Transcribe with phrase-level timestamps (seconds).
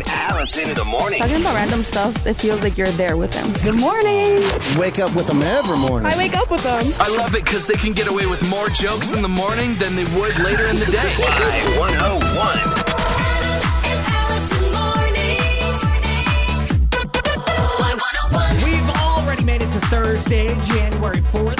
[0.00, 1.18] and Allison in the morning.
[1.20, 3.52] Talking about random stuff, it feels like you're there with them.
[3.62, 4.42] Good morning.
[4.78, 6.10] Wake up with them every morning.
[6.10, 6.82] I wake up with them.
[6.98, 9.96] I love it because they can get away with more jokes in the morning than
[9.96, 10.98] they would later in the day.
[11.76, 13.00] Y101.
[18.64, 21.59] We've already made it to Thursday, January 4th, 2024.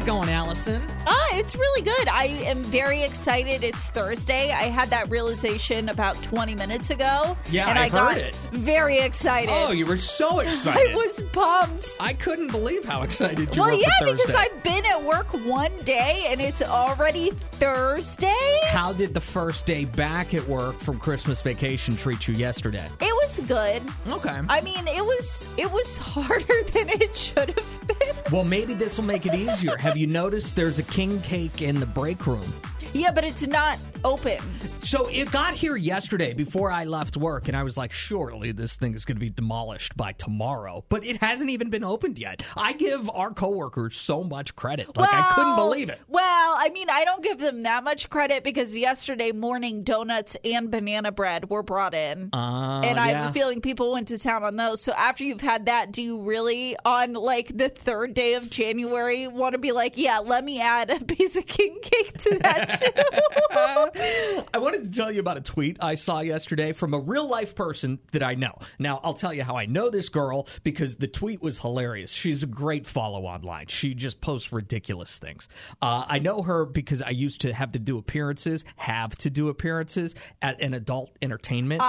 [0.00, 0.80] it going, Allison?
[1.06, 2.08] Ah, it's really good.
[2.08, 3.62] I am very excited.
[3.62, 4.50] It's Thursday.
[4.50, 7.36] I had that realization about 20 minutes ago.
[7.50, 8.34] Yeah, and I I, got it.
[8.52, 9.50] very excited.
[9.52, 10.92] Oh, you were so excited.
[10.92, 11.96] I was pumped.
[12.00, 15.28] I couldn't believe how excited you well, were Well, yeah, because I've been at work
[15.44, 18.60] one day and it's already Thursday.
[18.68, 22.88] How did the first day back at work from Christmas vacation treat you yesterday?
[23.00, 23.82] It was good.
[24.08, 24.40] Okay.
[24.48, 28.14] I mean, it was it was harder than it should have been.
[28.32, 29.76] well, maybe this will make it easier.
[29.90, 32.52] Have you noticed there's a king cake in the break room?
[32.92, 34.38] Yeah, but it's not open.
[34.80, 38.76] So it got here yesterday before I left work, and I was like, surely this
[38.76, 40.84] thing is going to be demolished by tomorrow.
[40.88, 42.42] But it hasn't even been opened yet.
[42.56, 44.96] I give our coworkers so much credit.
[44.96, 46.00] Like, I couldn't believe it.
[46.08, 50.70] Well, I mean, I don't give them that much credit because yesterday morning donuts and
[50.70, 52.30] banana bread were brought in.
[52.32, 53.30] Uh, and I have yeah.
[53.30, 54.80] a feeling people went to town on those.
[54.80, 59.28] So after you've had that, do you really, on like the third day of January,
[59.28, 62.79] want to be like, yeah, let me add a piece of king cake to that
[62.82, 67.54] I wanted to tell you about a tweet I saw yesterday from a real life
[67.54, 68.54] person that I know.
[68.78, 72.12] Now, I'll tell you how I know this girl because the tweet was hilarious.
[72.12, 73.66] She's a great follow online.
[73.66, 75.48] She just posts ridiculous things.
[75.80, 79.48] Uh, I know her because I used to have to do appearances, have to do
[79.48, 81.82] appearances at an adult entertainment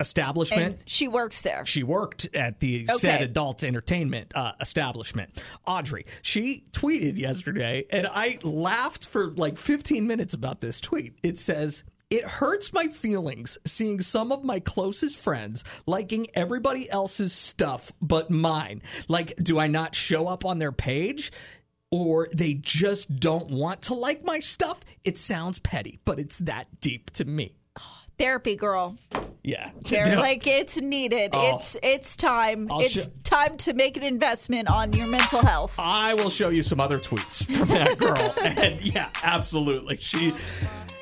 [0.00, 0.74] establishment.
[0.74, 1.64] and she works there.
[1.64, 5.40] She worked at the said adult entertainment uh, establishment.
[5.66, 11.18] Audrey, she tweeted yesterday, and I laughed for like 15 minutes about this tweet.
[11.22, 17.32] It says, it hurts my feelings seeing some of my closest friends liking everybody else's
[17.32, 18.82] stuff but mine.
[19.06, 21.30] Like, do I not show up on their page?
[21.92, 24.80] Or they just don't want to like my stuff?
[25.04, 27.56] It sounds petty, but it's that deep to me.
[28.20, 28.98] Therapy girl.
[29.42, 29.70] Yeah.
[29.88, 31.30] They're like it's needed.
[31.32, 32.70] It's it's time.
[32.70, 35.76] I'll it's sho- time to make an investment on your mental health.
[35.78, 38.34] I will show you some other tweets from that girl.
[38.42, 39.96] and yeah, absolutely.
[39.96, 40.34] She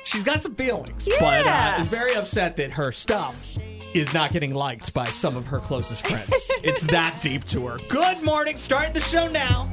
[0.05, 3.57] she's got some feelings, but uh, is very upset that her stuff
[3.93, 6.49] is not getting liked by some of her closest friends.
[6.63, 7.77] it's that deep to her.
[7.89, 8.55] Good morning.
[8.55, 9.69] Start the show now.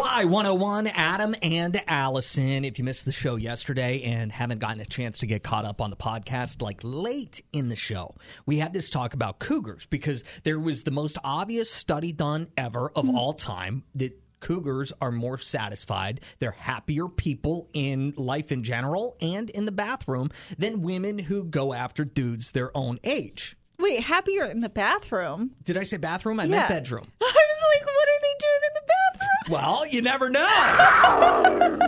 [0.00, 2.64] Y101, Adam and Allison.
[2.64, 5.82] If you missed the show yesterday and haven't gotten a chance to get caught up
[5.82, 8.14] on the podcast, like late in the show,
[8.46, 12.90] we had this talk about cougars because there was the most obvious study done ever
[12.96, 13.14] of mm.
[13.14, 16.22] all time that cougars are more satisfied.
[16.38, 21.74] They're happier people in life in general and in the bathroom than women who go
[21.74, 23.54] after dudes their own age.
[23.78, 25.52] Wait, happier in the bathroom?
[25.62, 26.40] Did I say bathroom?
[26.40, 26.56] I Yeah.
[26.56, 27.06] meant bedroom.
[27.20, 29.09] I was like, what are they doing in the bathroom?
[29.48, 31.78] Well, you never know.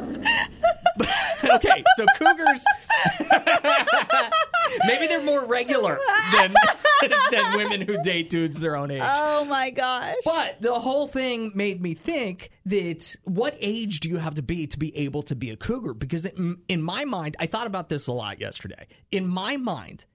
[1.55, 2.65] okay, so cougars
[4.87, 5.99] maybe they're more regular
[6.37, 6.55] than
[7.31, 9.03] than women who date dudes their own age.
[9.05, 10.17] Oh my gosh.
[10.25, 14.67] But the whole thing made me think that what age do you have to be
[14.69, 15.95] to be able to be a cougar?
[15.95, 18.87] Because in, in my mind, I thought about this a lot yesterday.
[19.11, 20.07] In my mind,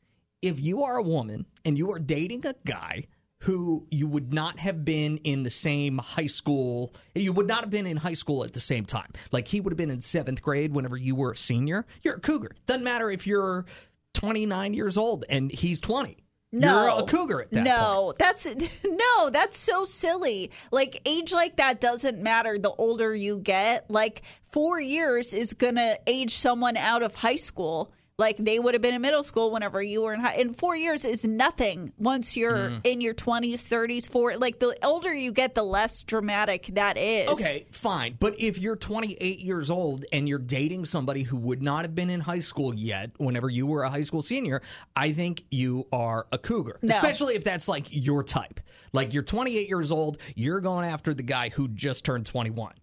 [0.42, 3.06] if you are a woman and you are dating a guy
[3.42, 7.70] who you would not have been in the same high school, you would not have
[7.70, 9.12] been in high school at the same time.
[9.32, 11.86] Like he would have been in seventh grade whenever you were a senior.
[12.02, 12.52] You're a cougar.
[12.66, 13.66] Doesn't matter if you're
[14.14, 16.18] 29 years old and he's 20.
[16.52, 16.84] No.
[16.84, 17.66] You're a cougar at that point.
[17.68, 18.46] no, that's
[18.86, 20.52] no, that's so silly.
[20.72, 23.90] Like age like that doesn't matter the older you get.
[23.90, 27.92] Like 4 years is to age someone out of high school.
[28.20, 30.34] Like they would have been in middle school whenever you were in high.
[30.34, 32.82] And 4 years is nothing once you're Mm.
[32.84, 37.30] in your 20s, 30s, 4 like the older you get the less dramatic that is.
[37.30, 38.18] Okay, fine.
[38.20, 42.10] But if you're 28 years old and you're dating somebody who would not have been
[42.10, 44.64] in high school yet whenever you were a high school senior,
[44.96, 46.80] I think you are a cougar.
[46.82, 46.96] No.
[46.96, 48.60] Especially if that's like your type.
[48.94, 52.74] Like you're 28 years old, you're going after the guy who just turned 21.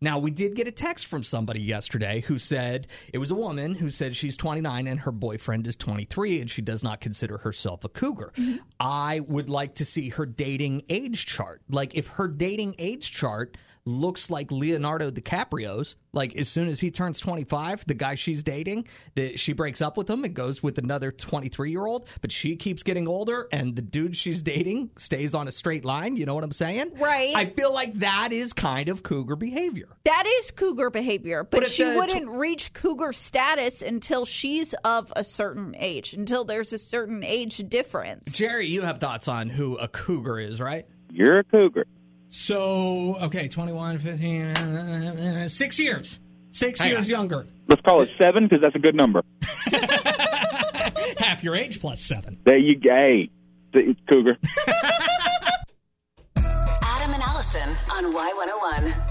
[0.00, 3.76] Now, we did get a text from somebody yesterday who said it was a woman
[3.76, 7.84] who said she's 29 and her boyfriend is 23 and she does not consider herself
[7.84, 8.32] a cougar.
[8.36, 8.56] Mm-hmm.
[8.78, 11.62] I would like to see her dating age chart.
[11.70, 15.96] Like, if her dating age chart looks like Leonardo DiCaprio's.
[16.12, 18.86] Like as soon as he turns 25, the guy she's dating,
[19.16, 22.56] that she breaks up with him and goes with another 23 year old, but she
[22.56, 26.16] keeps getting older, and the dude she's dating stays on a straight line.
[26.16, 26.92] You know what I'm saying?
[26.98, 27.34] Right.
[27.34, 29.88] I feel like that is kind of cougar behavior.
[30.04, 35.24] That is cougar behavior, but, But she wouldn't reach cougar status until she's of a
[35.24, 38.36] certain age, until there's a certain age difference.
[38.36, 40.86] Jerry, you have thoughts on who a cougar is, right?
[41.10, 41.86] You're a cougar.
[42.36, 46.18] So, okay, 21, 15, uh, six years.
[46.50, 47.46] Six years younger.
[47.68, 49.22] Let's call it seven because that's a good number.
[51.18, 52.36] Half your age plus seven.
[52.44, 52.90] There you go.
[52.92, 53.30] Hey,
[54.10, 54.36] cougar.
[56.82, 59.03] Adam and Allison on Y101.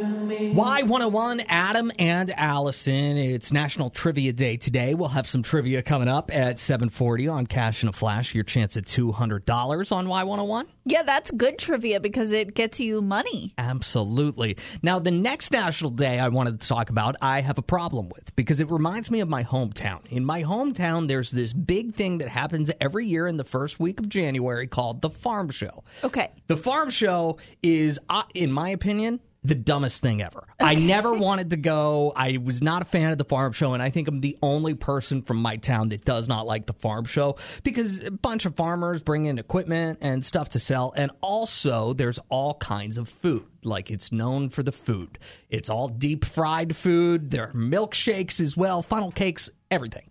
[0.00, 3.18] Y101, Adam and Allison.
[3.18, 4.94] It's National Trivia Day today.
[4.94, 8.34] We'll have some trivia coming up at 740 on Cash in a Flash.
[8.34, 10.64] Your chance at $200 on Y101.
[10.86, 13.52] Yeah, that's good trivia because it gets you money.
[13.58, 14.56] Absolutely.
[14.82, 18.34] Now, the next national day I wanted to talk about, I have a problem with
[18.36, 20.06] because it reminds me of my hometown.
[20.06, 24.00] In my hometown, there's this big thing that happens every year in the first week
[24.00, 25.84] of January called the Farm Show.
[26.02, 26.30] Okay.
[26.46, 30.46] The Farm Show is, uh, in my opinion, the dumbest thing ever.
[30.58, 32.12] I never wanted to go.
[32.14, 34.74] I was not a fan of the farm show, and I think I'm the only
[34.74, 38.56] person from my town that does not like the farm show because a bunch of
[38.56, 43.46] farmers bring in equipment and stuff to sell, and also there's all kinds of food.
[43.64, 45.18] Like it's known for the food.
[45.48, 47.30] It's all deep fried food.
[47.30, 50.10] There are milkshakes as well, funnel cakes, everything.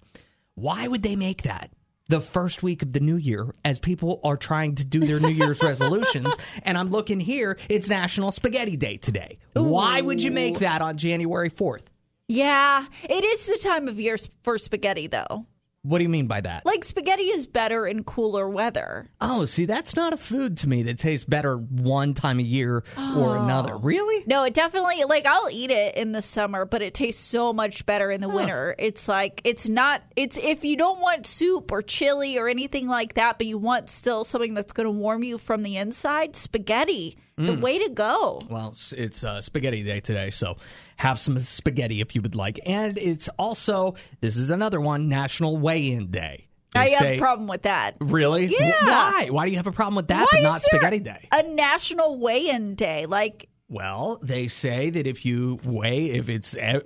[0.56, 1.72] Why would they make that?
[2.09, 5.29] The first week of the new year, as people are trying to do their New
[5.29, 9.38] Year's resolutions, and I'm looking here, it's National Spaghetti Day today.
[9.53, 11.83] Why would you make that on January 4th?
[12.27, 15.45] Yeah, it is the time of year for spaghetti, though.
[15.84, 16.66] What do you mean by that?
[16.66, 19.10] Like, spaghetti is better in cooler weather.
[19.22, 22.84] oh, see, that's not a food to me that tastes better one time a year
[22.98, 23.76] or another.
[23.76, 23.80] Oh.
[23.80, 24.26] Really?
[24.28, 27.86] No, it definitely, like, I'll eat it in the summer, but it tastes so much
[27.86, 28.76] better in the winter.
[28.78, 33.14] It's like, it's not, it's if you don't want soup or chili or anything like
[33.14, 37.18] that, but you want still something that's going to warm you from the inside, spaghetti,
[37.45, 38.41] the way to go.
[38.50, 40.57] Well, it's uh, spaghetti day today, so
[40.97, 42.59] have some spaghetti if you would like.
[42.65, 46.47] And it's also, this is another one, National Weigh In Day.
[46.74, 47.95] They I have say- a problem with that.
[48.00, 48.45] Really?
[48.45, 48.71] Yeah.
[48.86, 49.27] Why?
[49.31, 51.27] Why do you have a problem with that, Why but is not Spaghetti Day?
[51.33, 56.81] A national weigh-in day, like Well, they say that if you weigh, if it's uh,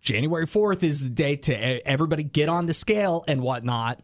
[0.00, 4.00] January 4th is the day to e- everybody get on the scale and whatnot.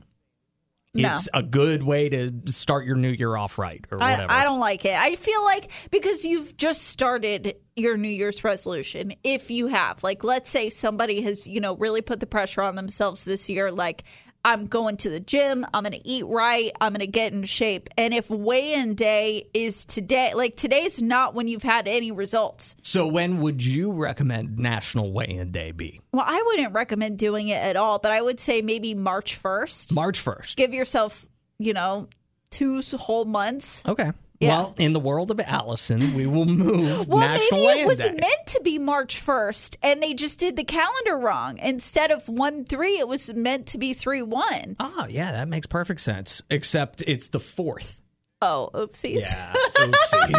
[0.92, 1.12] No.
[1.12, 4.32] It's a good way to start your new year off right or I, whatever.
[4.32, 4.96] I don't like it.
[4.98, 10.24] I feel like because you've just started your New Year's resolution, if you have, like,
[10.24, 14.02] let's say somebody has, you know, really put the pressure on themselves this year, like,
[14.44, 17.44] I'm going to the gym, I'm going to eat right, I'm going to get in
[17.44, 17.88] shape.
[17.98, 22.74] And if weigh in day is today, like, today's not when you've had any results.
[22.82, 26.00] so when would you recommend National Weigh In Day be?
[26.12, 29.92] Well, I wouldn't recommend doing it at all, but I would say maybe March 1st.
[29.94, 30.56] March 1st.
[30.56, 31.26] Give yourself,
[31.58, 32.08] you know,
[32.50, 33.84] two whole months.
[33.86, 34.12] Okay.
[34.40, 34.48] Yeah.
[34.56, 37.98] Well, in the world of Allison, we will move Well, National maybe Weigh it was
[37.98, 38.10] Day.
[38.12, 41.58] meant to be March 1st, and they just did the calendar wrong.
[41.58, 44.76] Instead of 1 3, it was meant to be 3 1.
[44.80, 46.42] Oh, yeah, that makes perfect sense.
[46.48, 48.00] Except it's the 4th.
[48.42, 49.20] Oh, oopsies.
[49.20, 50.32] Yeah, oopsies.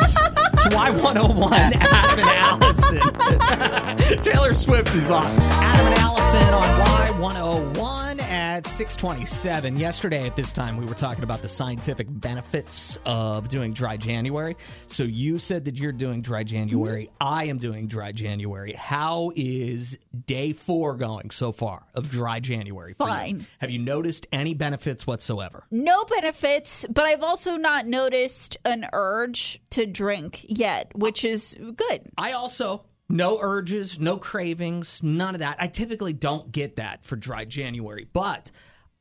[0.54, 4.22] it's Y101, Adam and Allison.
[4.24, 5.28] Taylor Swift is on.
[5.40, 6.86] Adam and Allison on
[7.22, 9.78] Y101 at 627.
[9.78, 14.58] Yesterday at this time, we were talking about the scientific benefits of doing dry January.
[14.88, 17.06] So you said that you're doing dry January.
[17.06, 17.16] Mm-hmm.
[17.22, 18.74] I am doing dry January.
[18.74, 22.94] How is day four going so far of dry January?
[22.94, 23.14] for you?
[23.14, 23.46] Fine.
[23.60, 25.66] Have you noticed any benefits whatsoever?
[25.70, 32.10] No benefits, but I've also not noticed an urge to drink yet, which is good.
[32.18, 35.58] I also no urges, no cravings, none of that.
[35.60, 38.50] I typically don't get that for dry January, but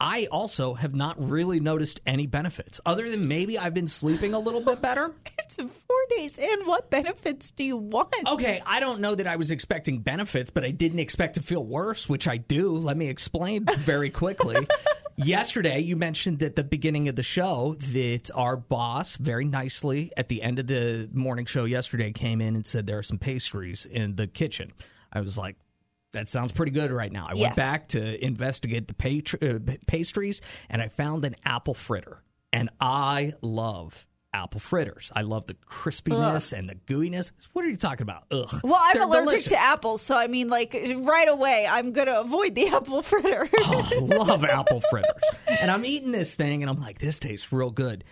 [0.01, 4.39] I also have not really noticed any benefits other than maybe I've been sleeping a
[4.39, 5.15] little bit better.
[5.51, 6.61] It's four days in.
[6.65, 8.15] What benefits do you want?
[8.35, 11.65] Okay, I don't know that I was expecting benefits, but I didn't expect to feel
[11.65, 12.71] worse, which I do.
[12.77, 14.55] Let me explain very quickly.
[15.25, 20.29] Yesterday, you mentioned at the beginning of the show that our boss, very nicely at
[20.29, 23.85] the end of the morning show yesterday, came in and said there are some pastries
[23.85, 24.73] in the kitchen.
[25.13, 25.57] I was like,
[26.13, 27.27] that sounds pretty good right now.
[27.29, 27.43] I Yes.
[27.43, 32.23] went back to investigate the uh, pastries and I found an apple fritter.
[32.53, 35.11] And I love apple fritters.
[35.15, 37.33] I love the crispiness and the gooiness.
[37.53, 38.25] What are you talking about?
[38.31, 38.49] Ugh.
[38.63, 39.49] Well, I'm They're allergic delicious.
[39.53, 43.49] to apples, so I mean, like, right away, I'm going to avoid the apple fritter.
[43.59, 45.23] Oh, love apple fritters.
[45.61, 48.05] And I'm eating this thing and I'm like, this tastes real good.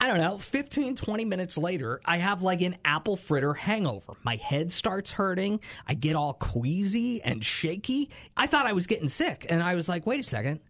[0.00, 4.14] I don't know, 15, 20 minutes later, I have like an apple fritter hangover.
[4.22, 5.60] My head starts hurting.
[5.86, 8.10] I get all queasy and shaky.
[8.36, 9.46] I thought I was getting sick.
[9.48, 10.60] And I was like, wait a second.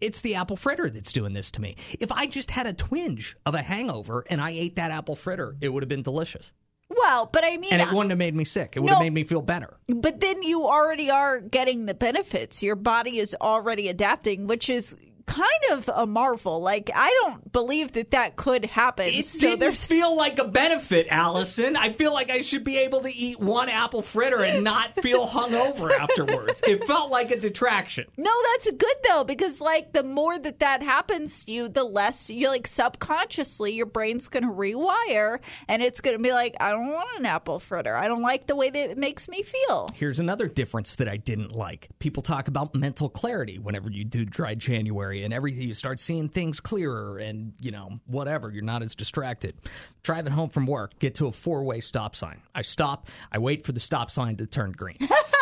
[0.00, 1.76] It's the apple fritter that's doing this to me.
[2.00, 5.56] If I just had a twinge of a hangover and I ate that apple fritter,
[5.60, 6.52] it would have been delicious.
[6.90, 8.74] Well, but I mean, And it wouldn't have made me sick.
[8.76, 8.94] It would No.
[8.96, 9.78] have made me feel better.
[9.88, 12.62] But then you already are getting the benefits.
[12.62, 14.94] Your body is already adapting, which is
[15.26, 16.60] kind of a marvel.
[16.60, 19.06] Like I don't believe that that could happen.
[19.06, 21.76] It so didn't there's feel like a benefit, Allison.
[21.76, 25.26] I feel like I should be able to eat one apple fritter and not feel
[25.26, 26.60] hungover afterwards.
[26.66, 28.06] It felt like a detraction.
[28.16, 32.30] No, that's good though because like the more that that happens to you, the less
[32.30, 36.70] you like subconsciously your brain's going to rewire and it's going to be like I
[36.70, 37.96] don't want an apple fritter.
[37.96, 39.88] I don't like the way that it makes me feel.
[39.94, 41.88] Here's another difference that I didn't like.
[41.98, 45.68] People talk about mental clarity whenever you do dry January and everything.
[45.68, 48.50] You start seeing things clearer and, you know, whatever.
[48.50, 49.54] You're not as distracted.
[50.02, 52.42] Driving home from work, get to a four way stop sign.
[52.54, 54.98] I stop, I wait for the stop sign to turn green.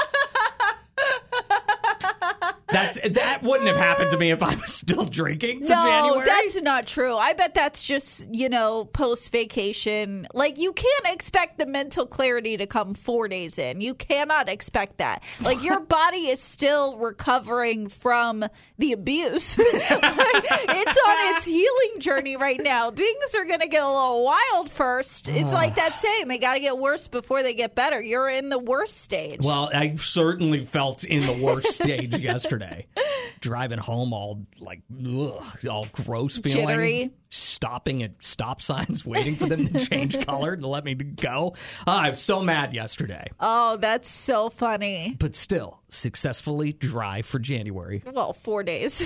[2.73, 6.27] That's that wouldn't have happened to me if I was still drinking for no, January.
[6.27, 7.17] that's not true.
[7.17, 10.27] I bet that's just, you know, post vacation.
[10.35, 13.81] Like, you can't expect the mental clarity to come four days in.
[13.81, 15.23] You cannot expect that.
[15.41, 18.45] Like, your body is still recovering from
[18.79, 19.59] the abuse.
[20.03, 22.91] Like, it's on its healing journey right now.
[22.91, 25.29] Things are going to get a little wild first.
[25.29, 28.01] It's like that saying they got to get worse before they get better.
[28.01, 29.41] You're in the worst stage.
[29.43, 32.62] Well, I certainly felt in the worst stage yesterday.
[33.41, 36.67] Driving home all like ugh, all gross feeling.
[36.69, 37.11] Jittery.
[37.29, 41.55] Stopping at stop signs, waiting for them to change color to let me go.
[41.87, 43.27] Uh, I was so mad yesterday.
[43.41, 45.17] oh, that's so funny.
[45.19, 48.03] But still, successfully dry for January.
[48.13, 49.05] Well, four days.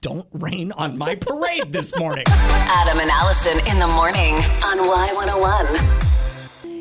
[0.00, 2.24] Don't rain on my parade this morning.
[2.28, 6.13] Adam and Allison in the morning on Y101.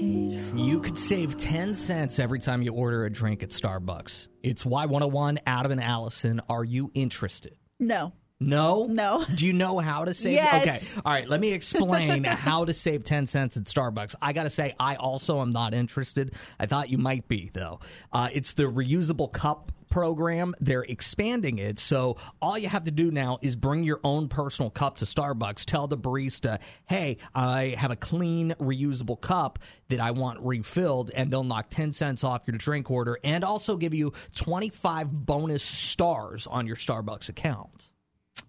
[0.04, 4.28] You could save 10 cents every time you order a drink at Starbucks.
[4.42, 6.42] It's Y101, Adam and Allison.
[6.50, 7.56] Are you interested?
[7.80, 8.14] No.
[8.40, 8.86] No?
[8.90, 9.24] No.
[9.38, 10.34] Do you know how to save?
[10.34, 10.98] Yes.
[10.98, 11.02] Okay.
[11.06, 11.28] All right.
[11.28, 14.16] Let me explain how to save 10 cents at Starbucks.
[14.22, 16.34] I got to say, I also am not interested.
[16.60, 17.80] I thought you might be, though.
[18.12, 20.56] Uh, it's the reusable cup program.
[20.60, 21.78] They're expanding it.
[21.78, 25.66] So all you have to do now is bring your own personal cup to Starbucks.
[25.66, 29.60] Tell the barista, hey, I have a clean, reusable cup
[29.90, 33.78] that I want refilled, and they'll knock 10 cents off your drink order and also
[33.78, 37.92] give you 25 bonus stars on your Starbucks account.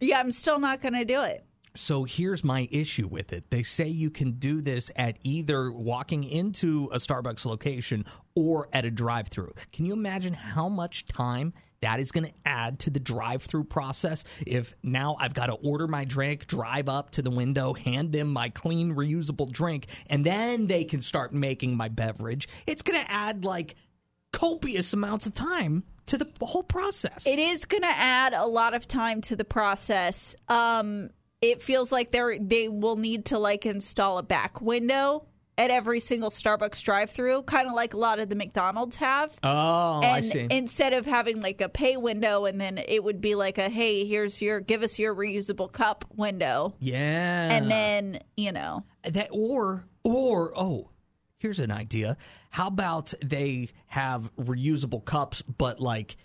[0.00, 1.44] Yeah, I'm still not going to do it.
[1.76, 3.50] So here's my issue with it.
[3.50, 8.04] They say you can do this at either walking into a Starbucks location
[8.36, 9.52] or at a drive through.
[9.72, 13.64] Can you imagine how much time that is going to add to the drive through
[13.64, 14.24] process?
[14.46, 18.28] If now I've got to order my drink, drive up to the window, hand them
[18.32, 23.10] my clean, reusable drink, and then they can start making my beverage, it's going to
[23.10, 23.74] add like
[24.32, 27.26] copious amounts of time to the whole process.
[27.26, 30.36] It is going to add a lot of time to the process.
[30.48, 31.10] Um,
[31.40, 35.26] it feels like they're they will need to like install a back window
[35.56, 39.38] at every single Starbucks drive-through, kind of like a lot of the McDonald's have.
[39.44, 40.46] oh, I and see.
[40.50, 44.04] instead of having like a pay window and then it would be like a hey,
[44.04, 46.74] here's your give us your reusable cup window.
[46.80, 47.52] yeah.
[47.52, 50.90] And then, you know, that or or oh
[51.38, 52.16] here's an idea
[52.50, 56.16] how about they have reusable cups but like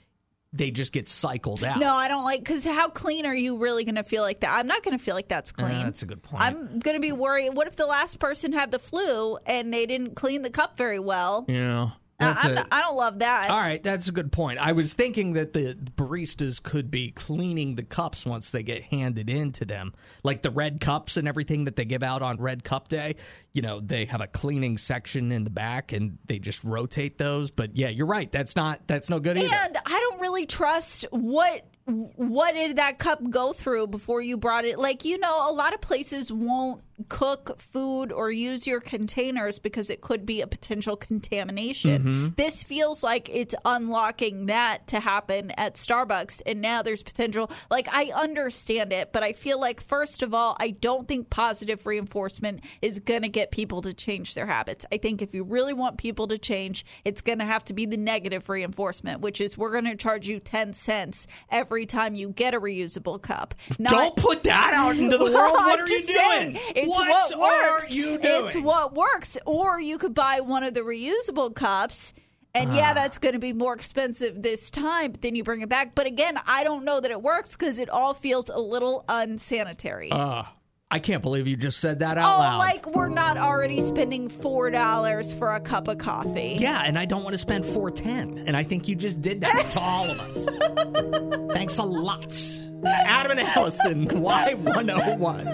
[0.53, 3.83] they just get cycled out no, I don't like because how clean are you really
[3.85, 4.57] going to feel like that?
[4.57, 5.71] I'm not going to feel like that's clean.
[5.75, 7.51] Uh, that's a good point I'm going to be worried.
[7.51, 10.99] What if the last person had the flu and they didn't clean the cup very
[10.99, 11.45] well?
[11.47, 11.89] yeah Uh,
[12.19, 13.49] that's I'm a- not- I don't love that.
[13.49, 17.75] all right that's a good point i was thinking that the baristas could be cleaning
[17.75, 21.63] the cups once they get handed in to them like the red cups and everything
[21.65, 23.15] that they give out on red cup day
[23.53, 27.51] you know they have a cleaning section in the back and they just rotate those
[27.51, 31.05] but yeah you're right that's not that's no good either And I don't really trust
[31.11, 34.77] what what did that cup go through before you brought it.
[34.77, 39.89] Like you know, a lot of places won't cook food or use your containers because
[39.89, 41.99] it could be a potential contamination.
[41.99, 42.27] Mm-hmm.
[42.35, 47.49] This feels like it's unlocking that to happen at Starbucks, and now there's potential.
[47.69, 51.85] Like I understand it, but I feel like first of all, I don't think positive
[51.85, 54.85] reinforcement is going to get people to change their habits.
[54.91, 57.85] I think if you really want people to change, it's going to have to be
[57.85, 62.29] the negative reinforcement, which is we're going to charge you 10 cents every time you
[62.29, 63.55] get a reusable cup.
[63.77, 65.33] Not, Don't put that out into the world.
[65.33, 66.88] What are you saying, doing?
[66.89, 67.91] It's what, what works.
[67.91, 68.45] are you doing?
[68.45, 69.37] It's what works.
[69.45, 72.13] Or you could buy one of the reusable cups.
[72.55, 72.75] And Ah.
[72.75, 75.93] yeah, that's going to be more expensive this time, but then you bring it back.
[75.93, 80.11] But again, I don't know that it works because it all feels a little unsanitary.
[80.11, 80.43] Uh,
[80.91, 82.57] I can't believe you just said that out Oh, loud.
[82.57, 86.55] like we're not already spending four dollars for a cup of coffee.
[86.59, 89.41] yeah, and I don't want to spend four ten, and I think you just did
[89.41, 91.53] that to all of us.
[91.53, 92.35] Thanks a lot,
[92.85, 94.07] Adam and Allison.
[94.21, 95.45] Y one hundred one.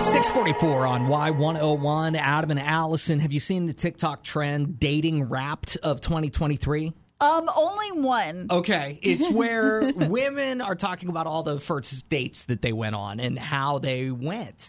[0.00, 2.16] 644 on Y101.
[2.16, 6.92] Adam and Allison, have you seen the TikTok trend dating wrapped of 2023?
[7.20, 8.46] Um, only one.
[8.50, 13.20] Okay, it's where women are talking about all the first dates that they went on
[13.20, 14.68] and how they went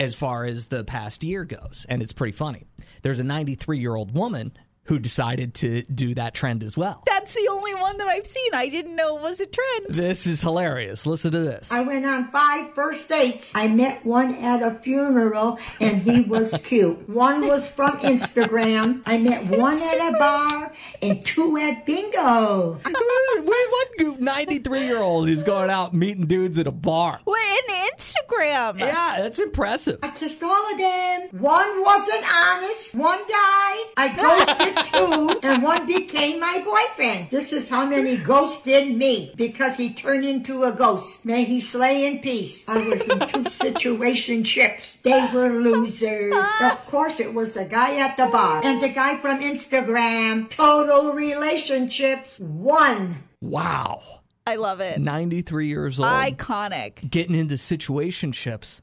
[0.00, 1.84] as far as the past year goes.
[1.88, 2.64] And it's pretty funny.
[3.02, 4.52] There's a 93 year old woman
[4.84, 7.02] who decided to do that trend as well.
[7.06, 8.50] That's the only one that I've seen.
[8.52, 9.86] I didn't know it was a trend.
[9.94, 11.06] This is hilarious.
[11.06, 11.70] Listen to this.
[11.70, 13.50] I went on five first dates.
[13.54, 17.08] I met one at a funeral and he was cute.
[17.08, 19.02] One was from Instagram.
[19.06, 22.80] I met one at a bar and two at bingo.
[22.84, 27.20] Wait, what 93 year old is going out meeting dudes at a bar?
[27.24, 28.78] Wait, in Instagram.
[28.80, 29.98] Yeah, that's impressive.
[30.02, 31.28] I kissed all of them.
[31.40, 32.94] One wasn't honest.
[32.94, 33.84] One died.
[33.96, 37.30] I ghosted two and one became my boyfriend.
[37.30, 41.24] This is how many ghosted me because he turned into a ghost.
[41.24, 42.64] May he slay in peace.
[42.68, 45.02] I was in two situationships.
[45.02, 46.34] They were losers.
[46.62, 50.50] Of course it was the guy at the bar and the guy from Instagram.
[50.50, 52.38] Total relationships.
[52.38, 53.24] One.
[53.40, 54.02] Wow.
[54.46, 54.98] I love it.
[55.00, 56.08] 93 years old.
[56.08, 57.08] Iconic.
[57.08, 58.80] Getting into situationships.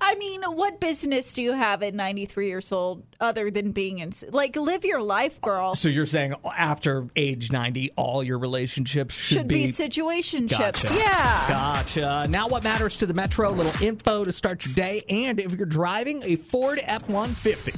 [0.00, 4.12] I mean, what business do you have at 93 years old other than being in,
[4.30, 5.74] like, live your life, girl?
[5.74, 10.58] So you're saying after age 90, all your relationships should, Should be situationships.
[10.58, 10.94] Gotcha.
[10.94, 11.48] Yeah.
[11.48, 12.26] Gotcha.
[12.28, 13.48] Now, what matters to the Metro?
[13.48, 15.04] A little info to start your day.
[15.08, 17.72] And if you're driving a Ford F 150,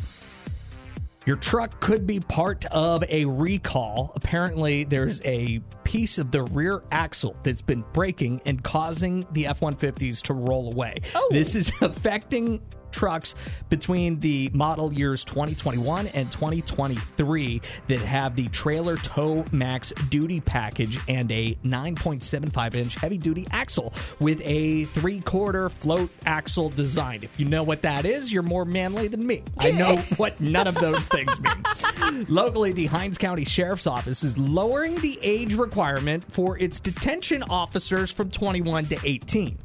[1.28, 4.12] your truck could be part of a recall.
[4.16, 9.60] Apparently, there's a piece of the rear axle that's been breaking and causing the F
[9.60, 10.96] 150s to roll away.
[11.14, 11.28] Oh.
[11.30, 13.34] This is affecting trucks
[13.68, 20.98] between the model years 2021 and 2023 that have the trailer tow max duty package
[21.08, 27.20] and a 9.75 inch heavy duty axle with a three quarter float axle design.
[27.22, 29.42] If you know what that is, you're more manly than me.
[29.58, 32.26] I know what none of those things mean.
[32.28, 38.12] Locally, the Hinds County Sheriff's Office is lowering the age requirement for its detention officers
[38.12, 39.58] from 21 to 18.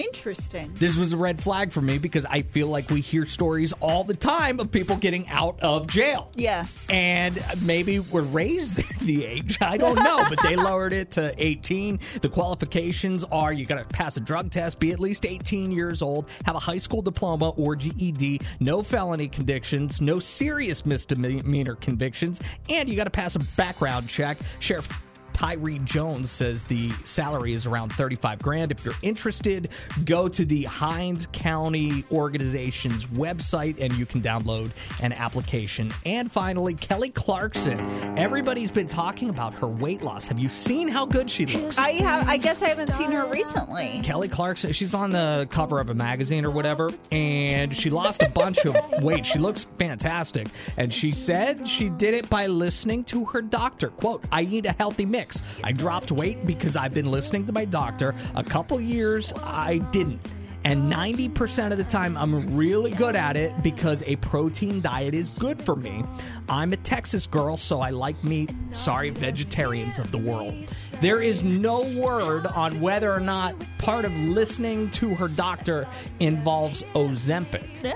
[0.00, 0.72] Interesting.
[0.74, 4.02] This was a red flag for me because I feel like we hear stories all
[4.02, 6.30] the time of people getting out of jail.
[6.36, 6.66] Yeah.
[6.88, 9.58] And maybe we're raised the age.
[9.60, 12.00] I don't know, but they lowered it to 18.
[12.22, 16.00] The qualifications are you got to pass a drug test, be at least 18 years
[16.00, 22.40] old, have a high school diploma or GED, no felony convictions, no serious misdemeanor convictions,
[22.68, 24.38] and you got to pass a background check.
[24.60, 25.09] Sheriff
[25.40, 28.70] Tyree Jones says the salary is around 35 grand.
[28.70, 29.70] If you're interested,
[30.04, 35.92] go to the Hinds County organization's website and you can download an application.
[36.04, 37.80] And finally, Kelly Clarkson.
[38.18, 40.28] Everybody's been talking about her weight loss.
[40.28, 41.78] Have you seen how good she looks?
[41.78, 42.28] I have.
[42.28, 44.02] I guess I haven't seen her recently.
[44.02, 48.28] Kelly Clarkson, she's on the cover of a magazine or whatever, and she lost a
[48.28, 49.24] bunch of weight.
[49.24, 50.48] She looks fantastic.
[50.76, 53.88] And she said she did it by listening to her doctor.
[53.88, 55.29] Quote, I eat a healthy mix.
[55.62, 58.14] I dropped weight because I've been listening to my doctor.
[58.34, 60.20] A couple years, I didn't.
[60.62, 65.28] And 90% of the time, I'm really good at it because a protein diet is
[65.28, 66.04] good for me.
[66.48, 68.50] I'm a Texas girl, so I like meat.
[68.72, 70.54] Sorry, vegetarians of the world.
[71.00, 75.88] There is no word on whether or not part of listening to her doctor
[76.20, 77.66] involves Ozempic.
[77.82, 77.94] Yeah.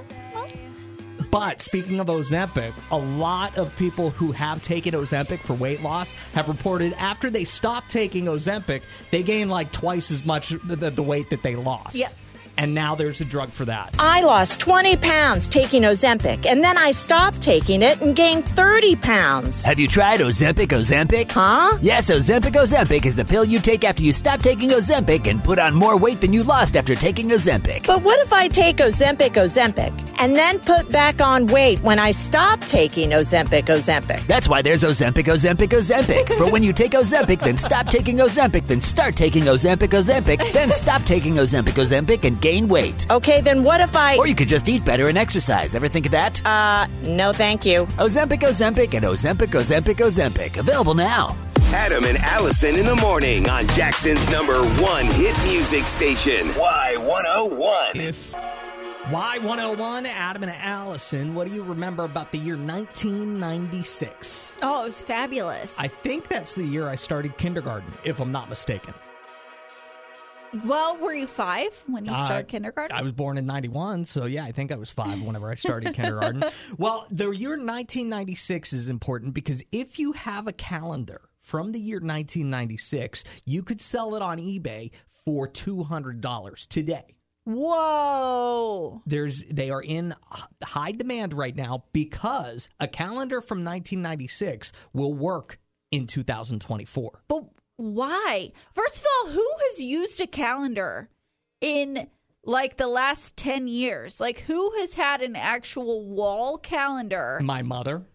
[1.35, 6.12] But speaking of Ozempic, a lot of people who have taken Ozempic for weight loss
[6.33, 10.90] have reported after they stopped taking Ozempic, they gain like twice as much the, the,
[10.90, 11.97] the weight that they lost.
[12.57, 13.97] And now there's a drug for that.
[13.99, 18.97] I lost 20 pounds taking Ozempic, and then I stopped taking it and gained 30
[18.97, 19.64] pounds.
[19.64, 21.33] Have you tried Ozempic Ozempic?
[21.33, 21.77] Huh?
[21.83, 25.59] Yes, Ozempic Ozempic is the pill you take after you stop taking Ozempic and put
[25.59, 27.87] on more weight than you lost after taking Ozempic.
[27.87, 32.12] But what if I take Ozempic Ozempic and then put back on weight when I
[32.12, 34.25] stop taking Ozempic Ozempic?
[34.27, 36.29] That's why there's Ozempic Ozempic Ozempic.
[36.38, 40.71] For when you take Ozempic, then stop taking Ozempic, then start taking Ozempic Ozempic, then
[40.71, 43.11] stop taking Ozempic Ozempic and gain weight.
[43.11, 44.19] Okay, then what if I.
[44.19, 45.75] Or you could just eat better and exercise.
[45.75, 46.45] Ever think of that?
[46.45, 47.87] Uh, no thank you.
[47.97, 50.59] Ozempic Ozempic and Ozempic Ozempic Ozempic.
[50.59, 51.35] Available now.
[51.73, 56.47] Adam and Allison in the morning on Jackson's number one hit music station.
[56.51, 57.97] Y101.
[57.97, 58.35] If
[59.05, 64.59] Y101, Adam and Allison, what do you remember about the year 1996?
[64.63, 65.81] Oh, it was fabulous.
[65.81, 68.93] I think that's the year I started kindergarten, if I'm not mistaken.
[70.64, 72.97] Well, were you five when you Uh, started kindergarten?
[72.97, 75.95] I was born in 91, so yeah, I think I was five whenever I started
[75.95, 76.45] kindergarten.
[76.79, 81.97] Well, the year 1996 is important because if you have a calendar from the year
[81.99, 87.17] 1996, you could sell it on eBay for $200 today.
[87.47, 89.03] Whoa.
[89.07, 90.14] There's they are in
[90.62, 95.59] high demand right now because a calendar from 1996 will work
[95.90, 97.23] in 2024.
[97.29, 97.45] But
[97.77, 98.53] why?
[98.73, 101.11] First of all, who has used a calendar
[101.61, 102.09] in
[102.45, 104.21] like the last 10 years?
[104.21, 107.41] Like, who has had an actual wall calendar?
[107.43, 108.07] My mother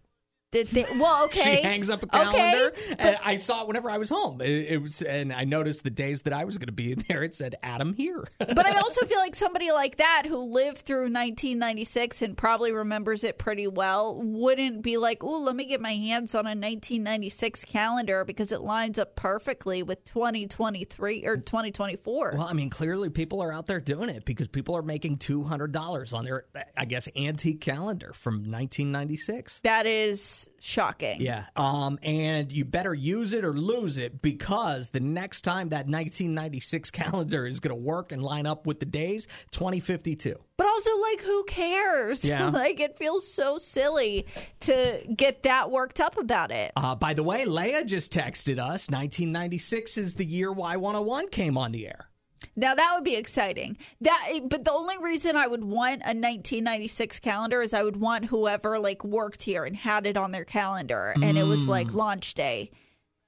[0.51, 1.57] That they, well, okay.
[1.57, 4.41] She hangs up a calendar, Okay, and I saw it whenever I was home.
[4.41, 7.23] It, it was, and I noticed the days that I was going to be there.
[7.23, 8.27] It said Adam here.
[8.39, 13.23] but I also feel like somebody like that who lived through 1996 and probably remembers
[13.23, 17.65] it pretty well wouldn't be like, "Oh, let me get my hands on a 1996
[17.65, 23.41] calendar because it lines up perfectly with 2023 or 2024." well, I mean, clearly people
[23.41, 26.85] are out there doing it because people are making two hundred dollars on their, I
[26.85, 29.59] guess, antique calendar from 1996.
[29.59, 31.21] that is shocking.
[31.21, 31.45] Yeah.
[31.55, 36.91] Um, and you better use it or lose it because the next time that 1996
[36.91, 40.35] calendar is going to work and line up with the days, 2052.
[40.57, 42.25] But also, like, who cares?
[42.25, 42.49] Yeah.
[42.53, 44.25] like, it feels so silly
[44.61, 46.71] to get that worked up about it.
[46.75, 51.71] Uh, by the way, Leia just texted us 1996 is the year Y101 came on
[51.71, 52.08] the air.
[52.55, 53.77] Now that would be exciting.
[54.01, 58.25] That, but the only reason I would want a 1996 calendar is I would want
[58.25, 61.69] whoever like worked here and had it on their calendar, and it was Mm.
[61.69, 62.71] like launch day,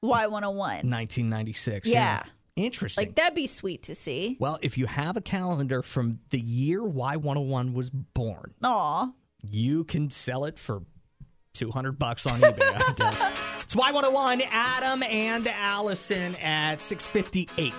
[0.04, 0.84] Y101.
[0.86, 1.88] 1996.
[1.90, 2.24] Yeah.
[2.56, 3.06] Interesting.
[3.08, 4.36] Like that'd be sweet to see.
[4.40, 9.10] well, if you have a calendar from the year Y101 was born, Aw.
[9.50, 10.84] you can sell it for
[11.54, 13.32] 200 bucks on eBay, I guess.
[13.64, 17.74] It's Y101, Adam and Allison at 658.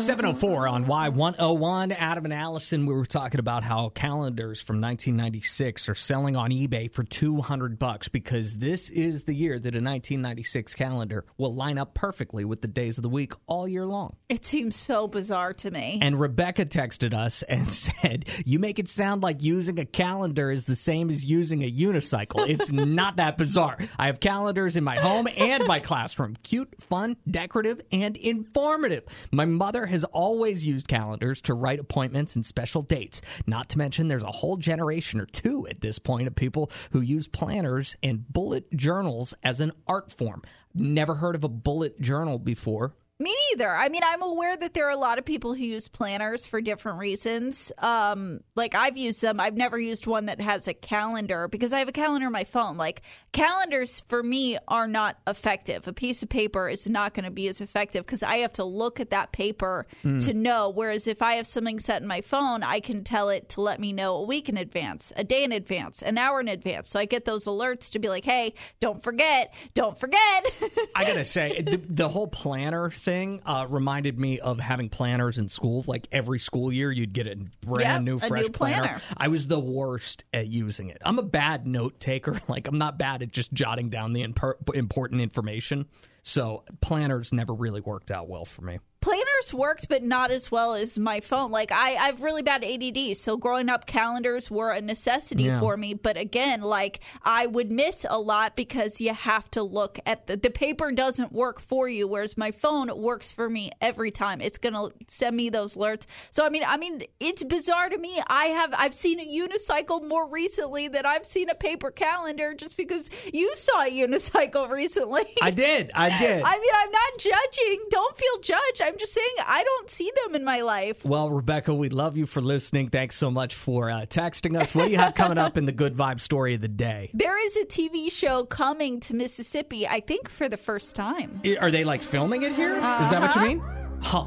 [0.00, 1.94] 704 on Y101.
[1.98, 6.90] Adam and Allison, we were talking about how calendars from 1996 are selling on eBay
[6.90, 11.92] for 200 bucks because this is the year that a 1996 calendar will line up
[11.92, 14.16] perfectly with the days of the week all year long.
[14.30, 15.98] It seems so bizarre to me.
[16.00, 20.64] And Rebecca texted us and said, You make it sound like using a calendar is
[20.64, 22.48] the same as using a unicycle.
[22.48, 23.76] It's not that bizarre.
[23.98, 26.36] I have calendars in my home and my classroom.
[26.42, 29.04] Cute, fun, decorative, and informative.
[29.30, 33.20] My mother has always used calendars to write appointments and special dates.
[33.46, 37.00] Not to mention, there's a whole generation or two at this point of people who
[37.00, 40.42] use planners and bullet journals as an art form.
[40.74, 42.94] Never heard of a bullet journal before.
[43.20, 43.68] Me neither.
[43.70, 46.60] I mean, I'm aware that there are a lot of people who use planners for
[46.62, 47.70] different reasons.
[47.78, 49.38] Um, like I've used them.
[49.38, 52.44] I've never used one that has a calendar because I have a calendar on my
[52.44, 52.78] phone.
[52.78, 53.02] Like
[53.32, 55.86] calendars for me are not effective.
[55.86, 58.64] A piece of paper is not going to be as effective because I have to
[58.64, 60.24] look at that paper Mm.
[60.24, 60.70] to know.
[60.70, 63.78] Whereas if I have something set in my phone, I can tell it to let
[63.80, 66.88] me know a week in advance, a day in advance, an hour in advance.
[66.88, 70.62] So I get those alerts to be like, hey, don't forget, don't forget.
[70.96, 73.09] I gotta say, the, the whole planner thing
[73.44, 75.84] uh, reminded me of having planners in school.
[75.86, 78.82] Like every school year, you'd get a brand Yep, new, fresh new planner.
[78.86, 79.02] planner.
[79.16, 80.98] I was the worst at using it.
[81.02, 82.40] I'm a bad note taker.
[82.48, 85.86] Like I'm not bad at just jotting down the imper- important information.
[86.22, 88.78] So planners never really worked out well for me.
[89.00, 93.16] Planners worked but not as well as my phone like i i've really bad add
[93.16, 95.58] so growing up calendars were a necessity Yeah.
[95.60, 99.98] for me but again like i would miss a lot because you have to look
[100.04, 104.10] at the the paper doesn't work for you whereas my phone works for me every
[104.10, 107.96] time it's gonna send me those alerts so i mean i mean it's bizarre to
[107.96, 112.52] me i have i've seen a unicycle more recently than i've seen a paper calendar
[112.54, 115.90] just because you saw a unicycle recently I did.
[115.94, 116.42] I did.
[116.44, 117.80] I mean, I'm not judging.
[117.90, 118.82] Don't feel judged.
[118.90, 121.04] I'm just saying I don't see them in my life.
[121.04, 122.88] Well, Rebecca, we love you for listening.
[122.88, 124.74] Thanks so much for uh, texting us.
[124.74, 127.10] What do you have coming up in the good vibe story of the day?
[127.20, 131.40] There is a TV show coming to Mississippi, I think for the first time.
[131.44, 132.72] I- Are they like filming it here?
[132.74, 133.46] Is that what you Uh-huh.
[133.46, 133.62] mean?
[134.02, 134.26] Huh.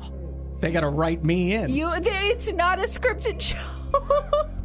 [0.62, 1.70] They got to write me in.
[1.74, 3.58] You, it's not a scripted show.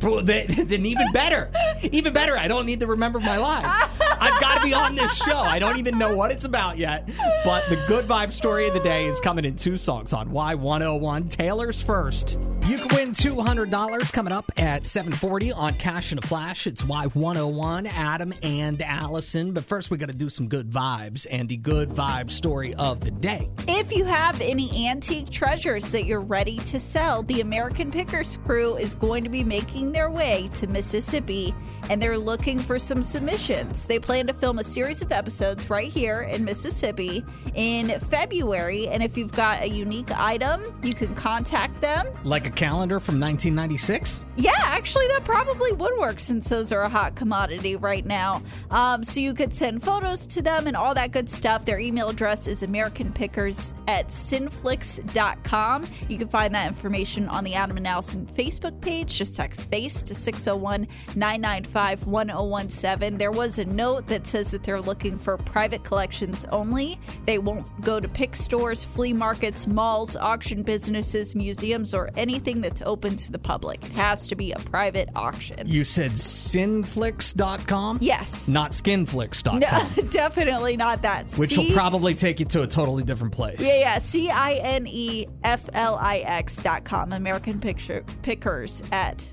[0.01, 1.51] Well, then, then even better.
[1.91, 2.39] Even better.
[2.39, 3.98] I don't need to remember my lines.
[4.21, 5.39] I've got to be on this show.
[5.39, 7.09] I don't even know what it's about yet.
[7.45, 11.31] But the good vibe story of the day is coming in two songs on Y101.
[11.31, 12.39] Taylor's first.
[12.67, 16.67] You can win $200 coming up at 740 on Cash in a Flash.
[16.67, 19.53] It's Y101, Adam and Allison.
[19.55, 23.01] But first, we got to do some good vibes and the good vibe story of
[23.01, 23.49] the day.
[23.67, 28.77] If you have any antique treasures that you're ready to sell, the American Pickers crew
[28.77, 31.55] is going to be making their way to Mississippi
[31.91, 33.87] and they're looking for some submissions.
[33.87, 37.23] They plan to film a series of episodes right here in Mississippi
[37.55, 38.89] in February.
[38.89, 42.07] And if you've got a unique item, you can contact them.
[42.25, 44.25] Like a calendar from 1996?
[44.37, 48.41] Yeah, actually, that probably would work since those are a hot commodity right now.
[48.71, 51.67] Um, so you could send photos to them and all that good stuff.
[51.67, 55.85] Their email address is AmericanPickers at Cineflix.com.
[56.09, 59.19] You can find that information on the Adam and Allison Facebook page.
[59.19, 63.19] Just text FACE to 601 995 1017.
[63.19, 63.67] There was a
[63.99, 66.99] note that says that they're looking for private collections only.
[67.27, 72.83] They won't go to pick stores, flea markets, malls, auction businesses, museums, or anything that's
[72.83, 73.85] open to the public.
[73.85, 75.67] It has to be a private auction.
[75.67, 77.99] You said cineflix.com?
[78.01, 78.49] Yes.
[78.49, 79.59] Not skinflix.com.
[79.61, 81.33] No, definitely not that.
[81.33, 83.61] Which C- will probably take you to a totally different place.
[83.61, 83.99] Yeah, yeah.
[83.99, 87.13] C I N E F L I X dot com.
[87.13, 89.29] American Picture Pickers at.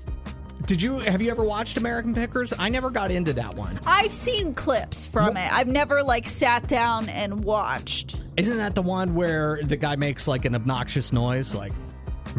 [0.66, 2.52] Did you have you ever watched American Pickers?
[2.58, 3.78] I never got into that one.
[3.86, 5.52] I've seen clips from it.
[5.52, 8.20] I've never like sat down and watched.
[8.36, 11.72] Isn't that the one where the guy makes like an obnoxious noise, like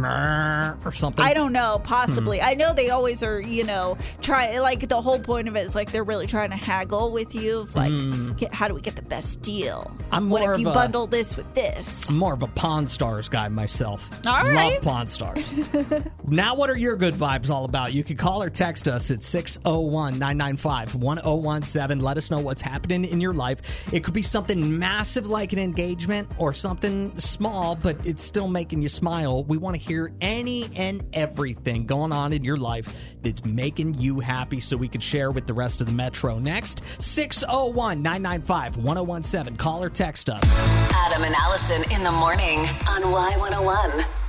[0.06, 1.24] or something?
[1.26, 2.40] I don't know, possibly.
[2.40, 2.46] Hmm.
[2.46, 5.76] I know they always are, you know, try like the whole point of it is
[5.76, 7.60] like they're really trying to haggle with you.
[7.60, 8.34] Of like, Hmm.
[8.34, 9.92] get, how do we get the best deal?
[10.12, 12.10] I'm what more if you of a- bundle this with this?
[12.10, 14.10] I'm more of a Pawn Stars guy myself.
[14.26, 14.74] All right.
[14.74, 15.46] Love Pawn Stars.
[16.28, 17.94] now, what are your good vibes all about?
[17.94, 22.00] You can call or text us at 601 995 1017.
[22.04, 23.92] Let us know what's happening in your life.
[23.94, 28.82] It could be something massive like an engagement or something small, but it's still making
[28.82, 29.44] you smile.
[29.44, 34.20] We want to hear any and everything going on in your life that's making you
[34.20, 36.38] happy so we could share with the rest of the Metro.
[36.40, 39.58] Next, 601 995 1017.
[39.58, 40.44] Call or text us.
[40.92, 44.27] Adam and Allison in the morning on Y101.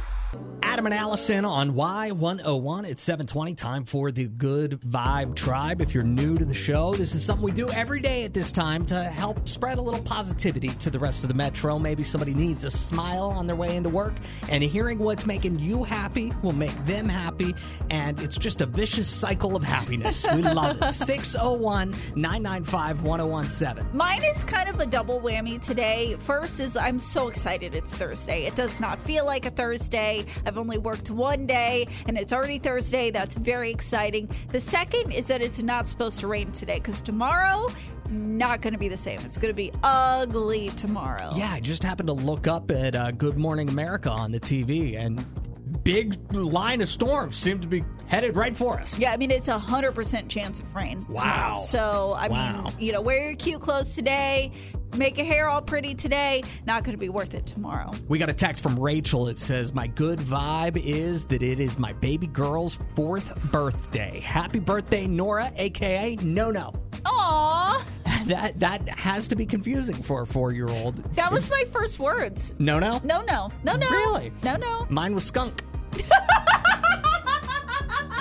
[0.79, 2.89] Adam and Allison on Y101.
[2.89, 3.55] It's 720.
[3.55, 5.81] Time for the Good Vibe Tribe.
[5.81, 8.53] If you're new to the show, this is something we do every day at this
[8.53, 11.81] time to help spread a little positivity to the rest of the metro.
[11.81, 14.15] Maybe somebody needs a smile on their way into work,
[14.49, 17.57] and hearing what's making you happy will make them happy.
[17.91, 20.25] And it's just a vicious cycle of happiness.
[20.33, 20.93] We love it.
[20.93, 23.97] 601 995 1017.
[23.97, 26.15] Mine is kind of a double whammy today.
[26.21, 28.45] First is I'm so excited it's Thursday.
[28.45, 30.25] It does not feel like a Thursday.
[30.47, 33.11] I've only worked one day and it's already Thursday.
[33.11, 34.29] That's very exciting.
[34.49, 37.69] The second is that it's not supposed to rain today because tomorrow
[38.11, 39.19] not going to be the same.
[39.21, 41.33] It's going to be ugly tomorrow.
[41.35, 44.99] Yeah, I just happened to look up at uh, Good Morning America on the TV,
[44.99, 45.23] and
[45.85, 48.99] big line of storms seem to be headed right for us.
[48.99, 51.05] Yeah, I mean it's a hundred percent chance of rain.
[51.11, 51.23] Wow.
[51.23, 51.61] tomorrow.
[51.61, 52.63] So I Wow.
[52.65, 54.53] mean, you know, wear your cute clothes today,
[54.97, 56.43] make your hair all pretty today.
[56.67, 57.91] Not going to be worth it tomorrow.
[58.09, 59.29] We got a text from Rachel.
[59.29, 64.21] It says, My good vibe is that it is my baby girl's fourth birthday.
[64.21, 66.73] Happy birthday, Nora, aka No No.
[67.05, 67.81] Aww,
[68.27, 70.97] That that has to be confusing for a four year old.
[71.15, 72.53] that was my first words.
[72.59, 73.01] No No?
[73.05, 73.89] No, no, no, no.
[73.91, 74.33] Really?
[74.43, 74.87] No, no.
[74.91, 75.63] Mine was skunk.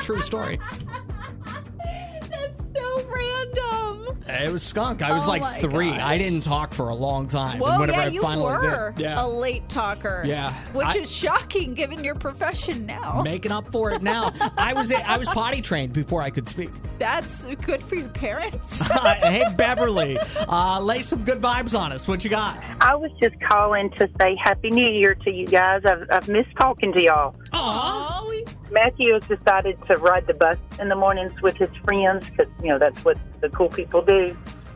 [0.01, 0.57] True story.
[2.29, 4.06] That's so random.
[4.29, 5.01] It was skunk.
[5.01, 5.89] I was Oh like my three.
[5.91, 6.01] gosh.
[6.01, 7.59] I didn't talk for a long time.
[7.59, 9.23] Whoa, and whenever yeah, I you finally were did, yeah.
[9.23, 10.23] a late talker.
[10.25, 10.53] Yeah.
[10.73, 13.21] which I- is shocking given your profession now.
[13.21, 14.31] making up for it now.
[14.57, 16.69] I was I was potty trained before I could speak.
[16.99, 18.79] That's good for your parents.
[19.21, 20.17] hey Beverly,
[20.49, 22.07] uh, lay some good vibes on us.
[22.07, 22.57] What you got?
[22.81, 25.81] I was just calling to say Happy New Year to you guys.
[25.85, 27.35] I've, I've missed talking to y'all.
[27.53, 32.47] Oh, Matthew has decided to ride the bus in the mornings with his friends because,
[32.61, 34.35] you know, that's what the cool people do.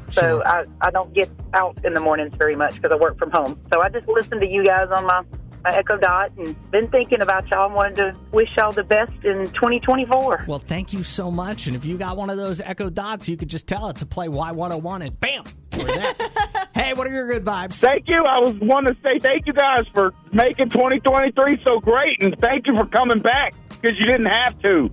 [0.10, 0.48] So Sure.
[0.48, 3.60] I, I don't get out in the mornings very much because I work from home.
[3.74, 5.24] So I just listen to you guys on my,
[5.64, 9.14] my Echo Dot and been thinking about y'all and wanted to wish y'all the best
[9.24, 10.46] in 2024.
[10.48, 11.68] Well, thank you so much.
[11.68, 14.06] And if you got one of those Echo Dots, you could just tell it to
[14.06, 15.44] play Y101 and bam,
[16.76, 17.80] hey, what are your good vibes?
[17.80, 18.24] Thank you.
[18.26, 22.68] I was wanting to say thank you guys for making 2023 so great, and thank
[22.68, 24.92] you for coming back because you didn't have to.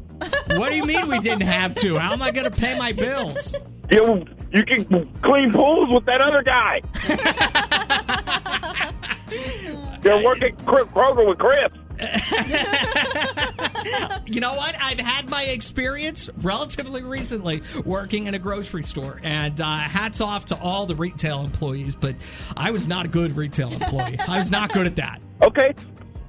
[0.57, 1.97] What do you mean we didn't have to?
[1.99, 3.55] How am I going to pay my bills?
[3.91, 4.85] You you can
[5.23, 6.81] clean pools with that other guy.
[10.01, 11.77] They're working Kro- Kroger with Crips.
[14.27, 14.75] You know what?
[14.81, 20.45] I've had my experience relatively recently working in a grocery store, and uh, hats off
[20.47, 22.15] to all the retail employees, but
[22.57, 24.19] I was not a good retail employee.
[24.29, 25.23] I was not good at that.
[25.41, 25.73] Okay.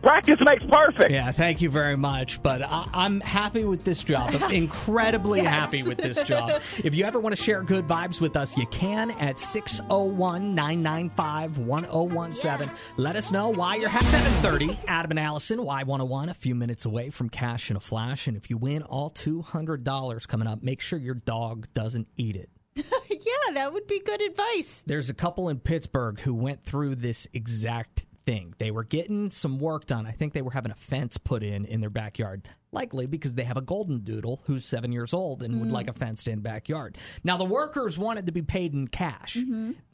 [0.02, 1.12] Practice makes perfect.
[1.12, 2.42] Yeah, thank you very much.
[2.42, 4.30] But I, I'm happy with this job.
[4.42, 5.48] I'm incredibly Yes.
[5.50, 6.62] happy with this job.
[6.84, 11.58] If you ever want to share good vibes with us, you can at 601 995
[11.58, 12.70] 1017.
[12.98, 14.06] Let us know why you're happy.
[14.06, 18.26] 730, Adam and Allison, Y101, a few minutes away from cash in a flash.
[18.28, 22.50] And if you win all $200 coming up, make sure your dog doesn't eat it.
[22.76, 24.84] yeah, that would be good advice.
[24.88, 28.54] There's a couple in Pittsburgh who went through this exact thing.
[28.60, 30.06] They were getting some work done.
[30.06, 33.44] I think they were having a fence put in in their backyard, likely because they
[33.44, 35.74] have a golden doodle who's seven years old and would Mm.
[35.74, 36.96] like a fenced in backyard.
[37.24, 39.36] Now, the workers wanted to be paid in cash.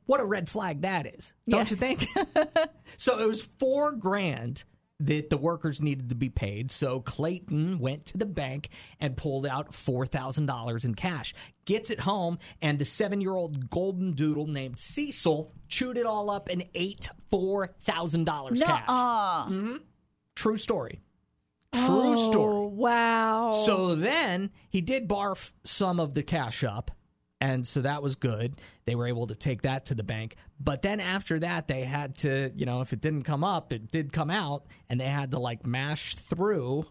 [0.06, 2.06] What a red flag that is, don't you think?
[2.98, 4.66] so it was four grand
[5.00, 6.72] that the workers needed to be paid.
[6.72, 11.34] So Clayton went to the bank and pulled out $4,000 in cash.
[11.66, 16.30] Gets it home, and the seven year old golden doodle named Cecil chewed it all
[16.30, 18.26] up and ate $4,000
[18.62, 18.88] cash.
[18.88, 19.46] Nuh-uh.
[19.48, 19.76] Mm-hmm.
[20.36, 21.02] True story.
[21.74, 22.68] True Oh, story.
[22.68, 23.52] Wow.
[23.52, 26.92] So then he did barf some of the cash up.
[27.42, 28.62] And so that was good.
[28.86, 30.36] They were able to take that to the bank.
[30.60, 33.92] But then after that, they had to, you know, if it didn't come up, it
[33.92, 34.66] did come out.
[34.90, 36.86] And they had to like mash through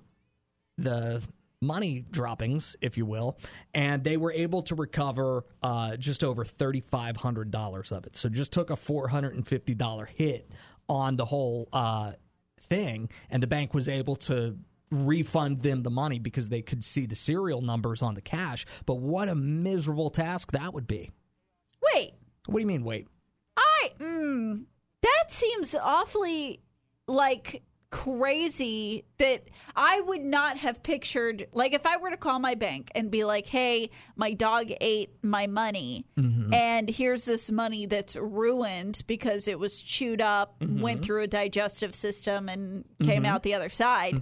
[0.77, 1.27] the
[1.63, 3.39] money droppings, if you will.
[3.73, 8.17] And they were able to recover uh, just over $3,500 of it.
[8.17, 10.51] So just took a $450 hit
[10.89, 12.13] on the whole uh,
[12.61, 13.09] thing.
[13.31, 14.59] And the bank was able to
[14.95, 18.65] refund them the money because they could see the serial numbers on the cash.
[18.87, 21.11] But what a miserable task that would be.
[21.95, 22.15] Wait,
[22.47, 23.09] What do you mean, wait?
[23.57, 24.65] I mm,
[25.03, 26.61] that seems awfully
[27.07, 27.63] like
[27.95, 29.45] crazy that
[29.77, 33.25] I would not have pictured like if I were to call my bank and be
[33.25, 36.53] like, "Hey, my dog ate my money mm-hmm.
[36.53, 40.81] and here's this money that's ruined because it was chewed up, mm-hmm.
[40.81, 43.27] went through a digestive system and came mm-hmm.
[43.27, 44.21] out the other side."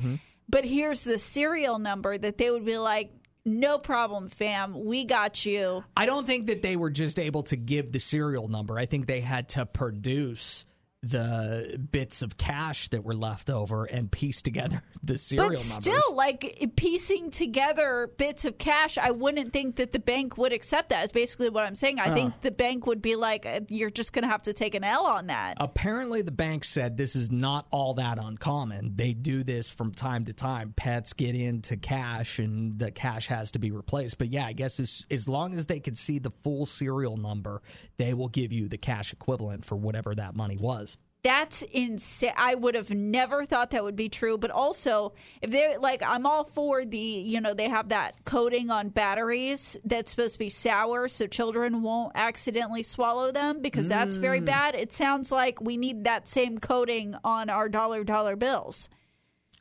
[0.48, 3.12] But here's the serial number that they would be like,
[3.44, 4.84] "No problem, fam.
[4.84, 8.48] We got you." I don't think that they were just able to give the serial
[8.48, 8.78] number.
[8.78, 10.64] I think they had to produce
[11.02, 15.56] the bits of cash that were left over and piece together the serial number.
[15.58, 15.84] but numbers.
[15.84, 20.90] still, like piecing together bits of cash, I wouldn't think that the bank would accept
[20.90, 21.02] that.
[21.04, 21.98] Is basically what I'm saying.
[21.98, 22.14] I Uh.
[22.14, 24.84] think the bank would be like, uh, "You're just going to have to take an
[24.84, 28.92] L on that." Apparently, the bank said this is not all that uncommon.
[28.96, 30.72] They do this from time to time.
[30.76, 34.18] Pets get into cash and the cash has to be replaced.
[34.18, 37.60] But yeah, I guess as, as long as they can see the full serial number,
[37.96, 40.91] they will give you the cash equivalent for whatever that money was.
[41.24, 42.32] That's insane.
[42.36, 44.36] I would have never thought that would be true.
[44.36, 48.70] But also, if they're like, I'm all for the, you know, they have that coating
[48.70, 54.16] on batteries that's supposed to be sour so children won't accidentally swallow them because that's
[54.16, 54.46] very Mm.
[54.46, 54.74] bad.
[54.74, 58.88] It sounds like we need that same coating on our dollar dollar bills.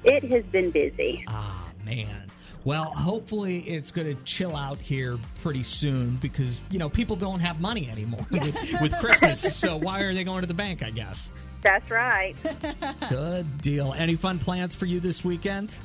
[0.04, 1.24] It has been busy.
[1.28, 2.22] Ah, man.
[2.64, 7.40] Well, hopefully it's going to chill out here pretty soon because, you know, people don't
[7.40, 9.56] have money anymore with, with Christmas.
[9.56, 11.30] So why are they going to the bank, I guess?
[11.66, 12.36] That's right.
[13.08, 13.92] Good deal.
[13.98, 15.76] Any fun plans for you this weekend?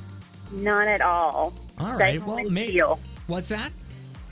[0.52, 1.52] None at all.
[1.80, 1.96] All right.
[1.96, 2.74] Stay Well, and maybe.
[2.74, 3.00] chill.
[3.26, 3.72] What's that?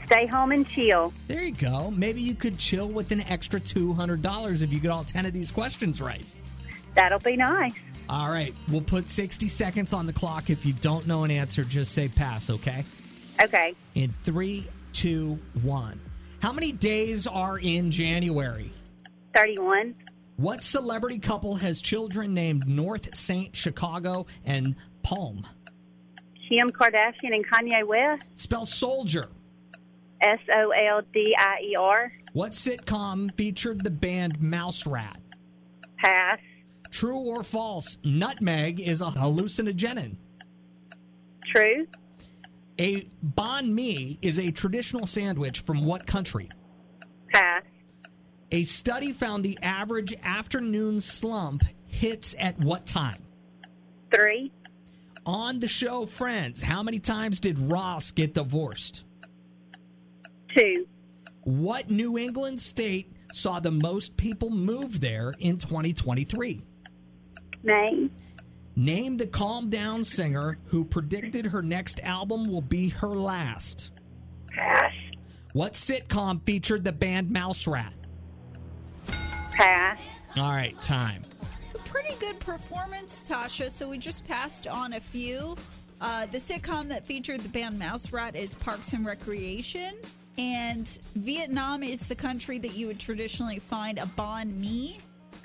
[0.06, 1.12] Stay home and chill.
[1.26, 1.90] There you go.
[1.90, 5.50] Maybe you could chill with an extra $200 if you get all 10 of these
[5.50, 6.24] questions right.
[6.94, 7.74] That'll be nice.
[8.08, 8.54] All right.
[8.70, 10.50] We'll put 60 seconds on the clock.
[10.50, 12.84] If you don't know an answer, just say pass, okay?
[13.42, 13.74] Okay.
[13.96, 15.98] In three, two, one.
[16.38, 18.72] How many days are in January?
[19.34, 19.96] 31.
[20.40, 25.46] What celebrity couple has children named North Saint Chicago and Palm?
[26.48, 28.24] Kim Kardashian and Kanye West.
[28.36, 29.24] Spell soldier.
[30.22, 32.12] S O L D I E R.
[32.32, 35.20] What sitcom featured the band Mouse Rat?
[35.98, 36.38] Pass.
[36.90, 37.98] True or false?
[38.02, 40.16] Nutmeg is a hallucinogen.
[41.54, 41.86] True.
[42.78, 46.48] A banh mi is a traditional sandwich from what country?
[47.30, 47.62] Pass.
[48.52, 53.22] A study found the average afternoon slump hits at what time?
[54.12, 54.50] Three.
[55.24, 59.04] On the show Friends, how many times did Ross get divorced?
[60.56, 60.86] Two.
[61.42, 66.62] What New England state saw the most people move there in 2023?
[67.62, 68.10] Name.
[68.74, 73.92] Name the calm down singer who predicted her next album will be her last.
[74.50, 74.92] Pass.
[75.52, 77.94] What sitcom featured the band Mouse Rat?
[79.60, 79.98] Pass.
[80.38, 81.22] All right, time.
[81.84, 83.70] Pretty good performance, Tasha.
[83.70, 85.54] So we just passed on a few.
[86.00, 89.96] Uh, the sitcom that featured the band Mouse Rat is Parks and Recreation.
[90.38, 94.96] And Vietnam is the country that you would traditionally find a Banh Mi.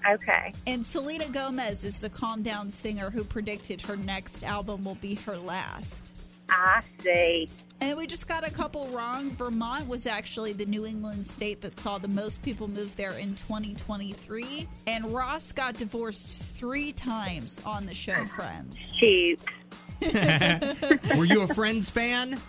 [0.09, 0.53] Okay.
[0.66, 5.16] And Selena Gomez is the calm down singer who predicted her next album will be
[5.16, 6.13] her last.
[6.49, 7.49] I see.
[7.81, 9.29] And we just got a couple wrong.
[9.31, 13.35] Vermont was actually the New England state that saw the most people move there in
[13.35, 14.67] 2023.
[14.87, 18.77] And Ross got divorced three times on the show ah, Friends.
[18.77, 19.39] Shoot.
[21.17, 22.39] Were you a Friends fan?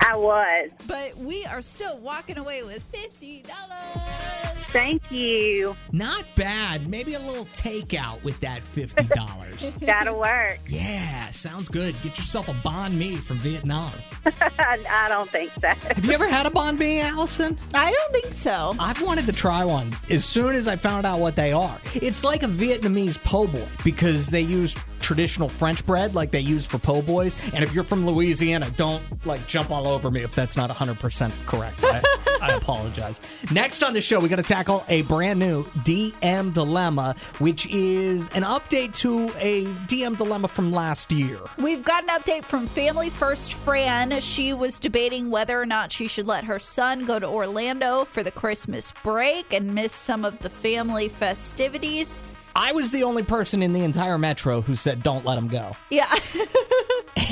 [0.00, 0.70] I was.
[0.86, 4.55] But we are still walking away with $50.
[4.76, 5.74] Thank you.
[5.90, 6.86] Not bad.
[6.86, 9.78] Maybe a little takeout with that $50.
[9.80, 10.58] That'll work.
[10.68, 11.94] yeah, sounds good.
[12.02, 13.90] Get yourself a Banh Mi from Vietnam.
[14.26, 15.68] I don't think so.
[15.68, 17.58] Have you ever had a Banh Mi, Allison?
[17.72, 18.74] I don't think so.
[18.78, 21.80] I've wanted to try one as soon as I found out what they are.
[21.94, 26.66] It's like a Vietnamese po' boy because they use traditional French bread like they use
[26.66, 27.36] for po' boys.
[27.54, 31.46] And if you're from Louisiana, don't like jump all over me if that's not 100%
[31.46, 31.84] correct.
[31.84, 32.02] I,
[32.40, 33.20] I apologize.
[33.52, 38.28] Next on the show, we got to tackle a brand new DM dilemma, which is
[38.30, 41.38] an update to a DM dilemma from last year.
[41.58, 44.20] We've got an update from Family First Fran.
[44.20, 48.22] She was debating whether or not she should let her son go to Orlando for
[48.22, 52.22] the Christmas break and miss some of the family festivities.
[52.56, 55.76] I was the only person in the entire metro who said, don't let him go.
[55.90, 56.10] Yeah.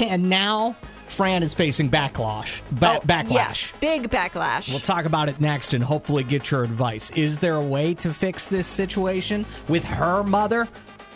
[0.01, 0.75] And now
[1.07, 2.61] Fran is facing backlash.
[2.73, 3.73] Ba- oh, backlash.
[3.75, 4.69] Yeah, big backlash.
[4.71, 7.11] We'll talk about it next and hopefully get your advice.
[7.11, 10.67] Is there a way to fix this situation with her mother?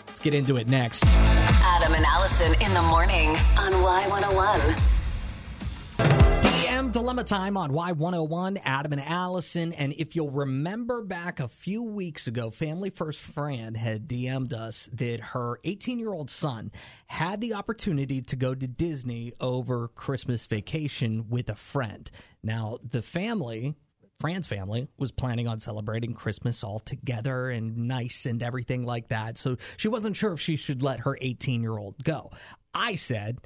[0.07, 1.05] Let's get into it next.
[1.07, 6.38] Adam and Allison in the morning on Y101.
[6.79, 9.73] DM Dilemma Time on Y101, Adam and Allison.
[9.73, 14.89] And if you'll remember back a few weeks ago, Family First Fran had DM'd us
[14.93, 16.71] that her 18 year old son
[17.09, 22.09] had the opportunity to go to Disney over Christmas vacation with a friend.
[22.45, 23.75] Now, the family.
[24.21, 29.39] Fran's family was planning on celebrating Christmas all together and nice and everything like that.
[29.39, 32.31] So she wasn't sure if she should let her 18 year old go.
[32.75, 33.39] I said,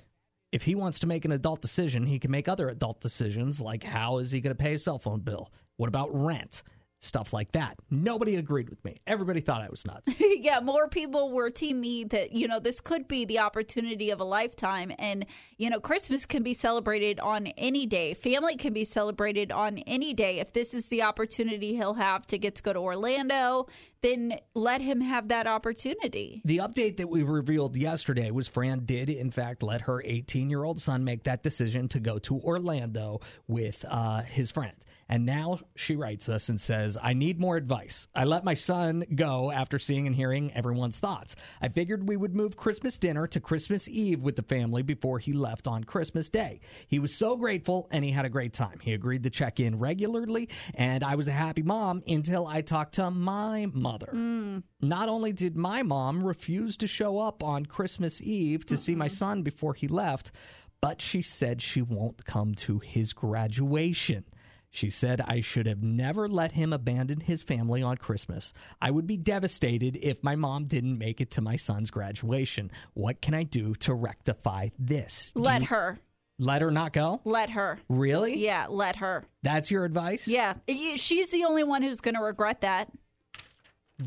[0.53, 3.83] if he wants to make an adult decision, he can make other adult decisions like
[3.83, 5.51] how is he going to pay his cell phone bill?
[5.77, 6.63] What about rent?
[7.01, 7.79] Stuff like that.
[7.91, 8.99] Nobody agreed with me.
[9.09, 10.13] Everybody thought I was nuts.
[10.21, 14.21] yeah, more people were team me that, you know, this could be the opportunity of
[14.21, 14.93] a lifetime.
[15.01, 15.27] And,
[15.59, 18.15] you know, Christmas can be celebrated on any day.
[18.15, 20.39] Family can be celebrated on any day.
[20.39, 23.67] If this is the opportunity he'll have to get to go to Orlando,
[24.03, 26.43] then let him have that opportunity.
[26.45, 30.65] The update that we revealed yesterday was Fran did, in fact, let her 18 year
[30.65, 34.75] old son make that decision to go to Orlando with uh, his friend.
[35.13, 38.09] And now she writes us and says, I need more advice.
[38.15, 41.37] I let my son go after seeing and hearing everyone's thoughts.
[41.61, 45.35] I figured we would move Christmas dinner to Christmas Eve with the family before he
[45.35, 46.61] left on Christmas Day.
[46.87, 48.79] He was so grateful and he had a great time.
[48.81, 52.95] He agreed to check in regularly, and I was a happy mom until I talked
[52.95, 54.11] to my mother.
[54.15, 54.63] Mm.
[54.81, 59.09] Not only did my mom refuse to show up on Christmas Eve to see my
[59.09, 60.33] son before he left,
[60.81, 64.25] but she said she won't come to his graduation.
[64.71, 68.55] She said I should have never let him abandon his family on Christmas.
[68.81, 72.71] I would be devastated if my mom didn't make it to my son's graduation.
[72.95, 75.31] What can I do to rectify this?
[75.35, 75.99] Let you- her.
[76.39, 77.21] Let her not go?
[77.25, 77.79] Let her.
[77.89, 78.39] Really?
[78.39, 79.25] Yeah, let her.
[79.43, 80.27] That's your advice?
[80.27, 80.55] Yeah.
[80.97, 82.89] She's the only one who's going to regret that.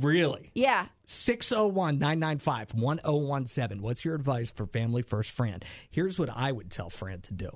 [0.02, 0.52] Really?
[0.54, 0.88] Yeah.
[1.06, 3.82] 601 995 1017.
[3.82, 5.60] What's your advice for Family First Fran?
[5.90, 7.50] Here's what I would tell Fran to do.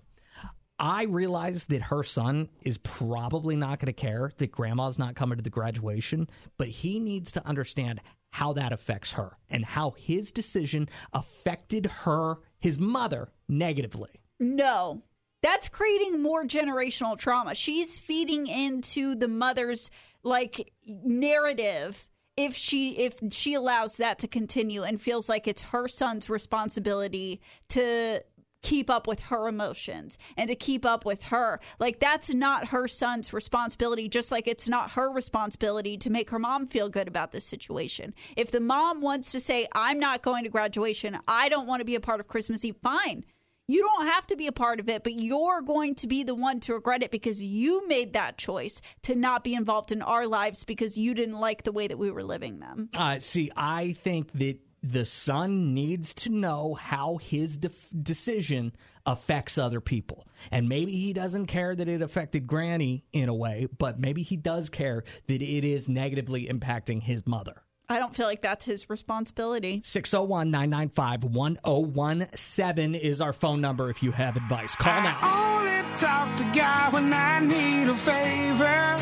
[0.80, 5.38] I realize that her son is probably not going to care that grandma's not coming
[5.38, 8.00] to the graduation, but he needs to understand
[8.32, 14.22] how that affects her and how his decision affected her, his mother, negatively.
[14.40, 15.04] No.
[15.42, 17.56] That's creating more generational trauma.
[17.56, 19.90] She's feeding into the mother's
[20.24, 22.10] like narrative
[22.40, 27.42] if she if she allows that to continue and feels like it's her son's responsibility
[27.68, 28.24] to
[28.62, 31.60] keep up with her emotions and to keep up with her.
[31.80, 36.40] Like that's not her son's responsibility, just like it's not her responsibility to make her
[36.40, 38.14] mom feel good about this situation.
[38.38, 41.86] If the mom wants to say, I'm not going to graduation, I don't want to
[41.86, 43.26] be a part of Christmas Eve, fine.
[43.70, 46.34] You don't have to be a part of it, but you're going to be the
[46.34, 50.26] one to regret it because you made that choice to not be involved in our
[50.26, 52.90] lives because you didn't like the way that we were living them.
[52.96, 58.72] Uh, see, I think that the son needs to know how his def- decision
[59.06, 60.28] affects other people.
[60.52, 64.36] And maybe he doesn't care that it affected Granny in a way, but maybe he
[64.36, 67.62] does care that it is negatively impacting his mother.
[67.92, 69.82] I don't feel like that's his responsibility.
[69.84, 74.76] 601 995 1017 is our phone number if you have advice.
[74.76, 75.18] Call now.
[75.24, 79.00] Only talk to God when I need a favor.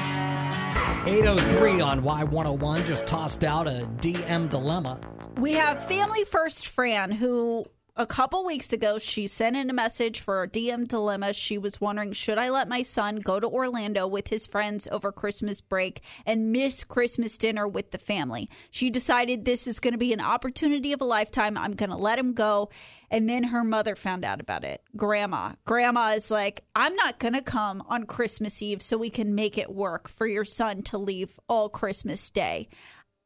[1.05, 5.01] 803 on Y101 just tossed out a DM dilemma.
[5.38, 7.65] We have Family First Fran, who
[7.97, 11.33] a couple weeks ago she sent in a message for a DM dilemma.
[11.33, 15.11] She was wondering, should I let my son go to Orlando with his friends over
[15.11, 18.49] Christmas break and miss Christmas dinner with the family?
[18.69, 21.57] She decided this is going to be an opportunity of a lifetime.
[21.57, 22.69] I'm going to let him go.
[23.09, 24.81] And then her mother found out about it.
[24.95, 25.53] Grandma.
[25.65, 29.57] Grandma is like, I'm not going to come on Christmas Eve so we can make
[29.57, 32.67] it work for your son to leave all Christmas Day.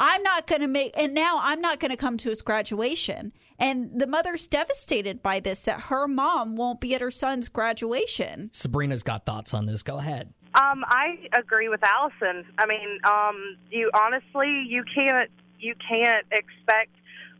[0.04, 3.34] I'm not going to make, and now I'm not going to come to his graduation.
[3.60, 8.50] And the mother's devastated by this that her mom won't be at her son's graduation.
[8.52, 9.84] Sabrina's got thoughts on this.
[9.84, 10.34] Go ahead.
[10.56, 12.46] Um, I agree with Allison.
[12.58, 15.30] I mean, um, you honestly, you can't,
[15.60, 16.96] you can't expect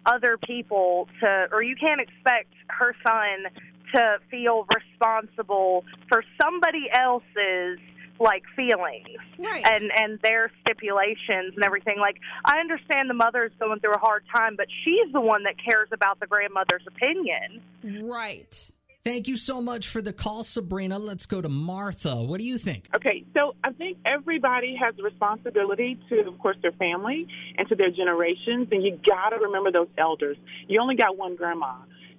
[0.06, 3.52] other people to, or you can't expect her son
[3.96, 7.80] to feel responsible for somebody else's
[8.22, 9.66] like feelings right.
[9.66, 14.00] and and their stipulations and everything like i understand the mother is going through a
[14.00, 17.62] hard time but she's the one that cares about the grandmother's opinion
[18.04, 18.72] right
[19.04, 21.00] Thank you so much for the call, Sabrina.
[21.00, 22.22] Let's go to Martha.
[22.22, 22.88] What do you think?
[22.96, 27.26] Okay, so I think everybody has a responsibility to, of course, their family
[27.58, 30.38] and to their generations, and you got to remember those elders.
[30.68, 31.78] You only got one grandma.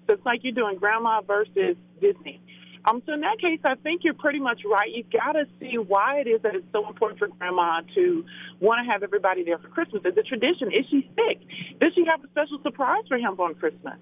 [0.09, 2.41] So it's like you're doing grandma versus Disney.
[2.85, 4.91] Um, so in that case, I think you're pretty much right.
[4.93, 8.25] You've got to see why it is that it's so important for Grandma to
[8.61, 10.03] want to have everybody there for Christmas.
[10.05, 10.73] It's a tradition.
[10.73, 11.41] Is she sick?
[11.81, 13.95] Does she have a special surprise for him on Christmas?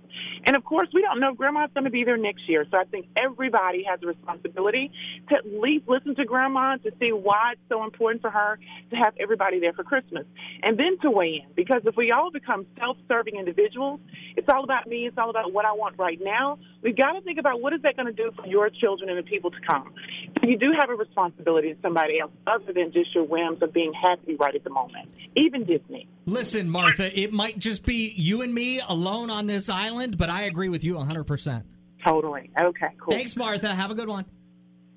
[0.46, 2.64] And of course, we don't know if Grandma's going to be there next year.
[2.70, 4.90] So I think everybody has a responsibility
[5.28, 8.58] to at least listen to Grandma to see why it's so important for her
[8.90, 10.24] to have everybody there for Christmas,
[10.62, 11.52] and then to weigh in.
[11.54, 14.00] Because if we all become self-serving individuals,
[14.36, 15.06] it's all about me.
[15.06, 16.58] It's all about what I want right now.
[16.82, 19.18] We've got to think about what is that going to do for your children and
[19.18, 19.92] the people to come.
[20.42, 23.92] You do have a responsibility to somebody else other than just your whims of being
[23.92, 25.08] happy right at the moment.
[25.36, 26.08] Even Disney.
[26.26, 30.42] Listen, Martha, it might just be you and me alone on this island, but I
[30.42, 31.64] agree with you 100%.
[32.04, 32.50] Totally.
[32.60, 33.12] Okay, cool.
[33.12, 33.68] Thanks, Martha.
[33.74, 34.24] Have a good one.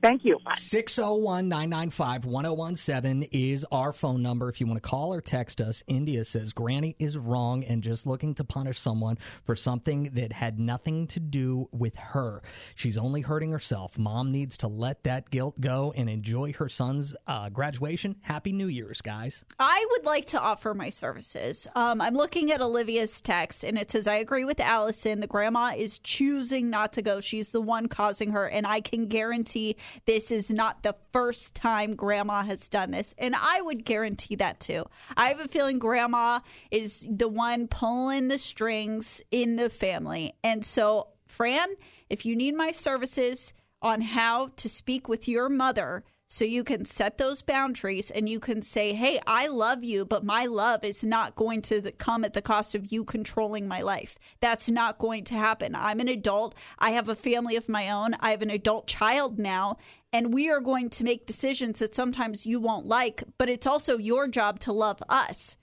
[0.04, 0.38] Thank you.
[0.54, 4.50] 601 995 1017 is our phone number.
[4.50, 8.06] If you want to call or text us, India says Granny is wrong and just
[8.06, 12.44] looking to punish someone for something that had nothing to do with her.
[12.76, 13.98] She's only hurting herself.
[13.98, 18.18] Mom needs to let that guilt go and enjoy her son's uh, graduation.
[18.24, 19.46] Happy New Year's, guys.
[19.58, 21.66] I would like to offer my services.
[21.76, 25.22] Um, I'm looking at Olivia's text, and it says, I agree with Allison.
[25.22, 27.22] The grandma is choosing not to go.
[27.22, 31.96] She's the one causing her, and I can guarantee this is not the first time
[31.96, 33.14] grandma has done this.
[33.18, 34.86] And I would guarantee that too.
[35.16, 36.40] I have a feeling grandma
[36.72, 40.34] is the one pulling the strings in the family.
[40.44, 41.70] And so, Fran,
[42.10, 46.04] if you need my services on how to speak with your mother,
[46.34, 50.26] so you can set those boundaries and you can say, hey, I love you, but
[50.26, 54.18] my love is not going to come at the cost of you controlling my life.
[54.42, 55.76] That's not going to happen.
[55.76, 56.56] I'm an adult.
[56.80, 58.16] I have a family of my own.
[58.20, 59.78] I have an adult child now.
[60.12, 64.00] And we are going to make decisions that sometimes you won't like, but it's also
[64.00, 65.58] your job to love us.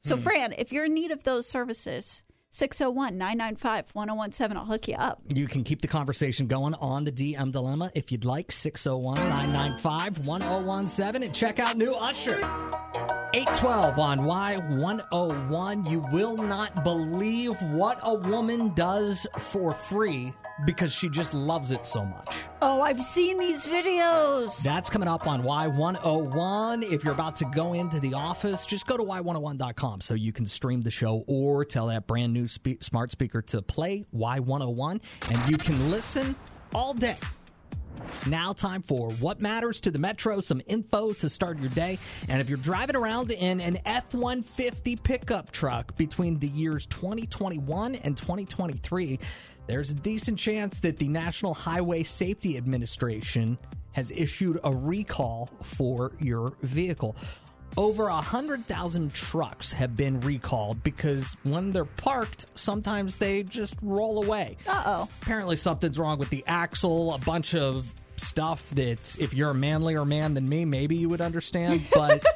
[0.00, 0.22] So, Hmm.
[0.22, 5.20] Fran, if you're in need of those services, 601 995 1017, I'll hook you up.
[5.34, 8.50] You can keep the conversation going on the DM Dilemma if you'd like.
[8.50, 12.38] 601 995 1017 and check out new Usher.
[13.34, 15.90] 812 on Y101.
[15.90, 20.32] You will not believe what a woman does for free
[20.66, 22.44] because she just loves it so much.
[22.60, 24.62] Oh, I've seen these videos.
[24.62, 26.82] That's coming up on Y101.
[26.92, 30.46] If you're about to go into the office, just go to Y101.com so you can
[30.46, 35.00] stream the show or tell that brand new spe- smart speaker to play Y101
[35.30, 36.34] and you can listen
[36.74, 37.16] all day
[38.26, 41.98] Now, time for what matters to the Metro, some info to start your day.
[42.28, 47.96] And if you're driving around in an F 150 pickup truck between the years 2021
[47.96, 49.18] and 2023,
[49.68, 53.58] there's a decent chance that the National Highway Safety Administration
[53.92, 57.14] has issued a recall for your vehicle.
[57.76, 64.56] Over 100,000 trucks have been recalled because when they're parked, sometimes they just roll away.
[64.66, 65.08] Uh oh.
[65.20, 70.06] Apparently, something's wrong with the axle, a bunch of stuff that if you're a manlier
[70.06, 72.24] man than me, maybe you would understand, but.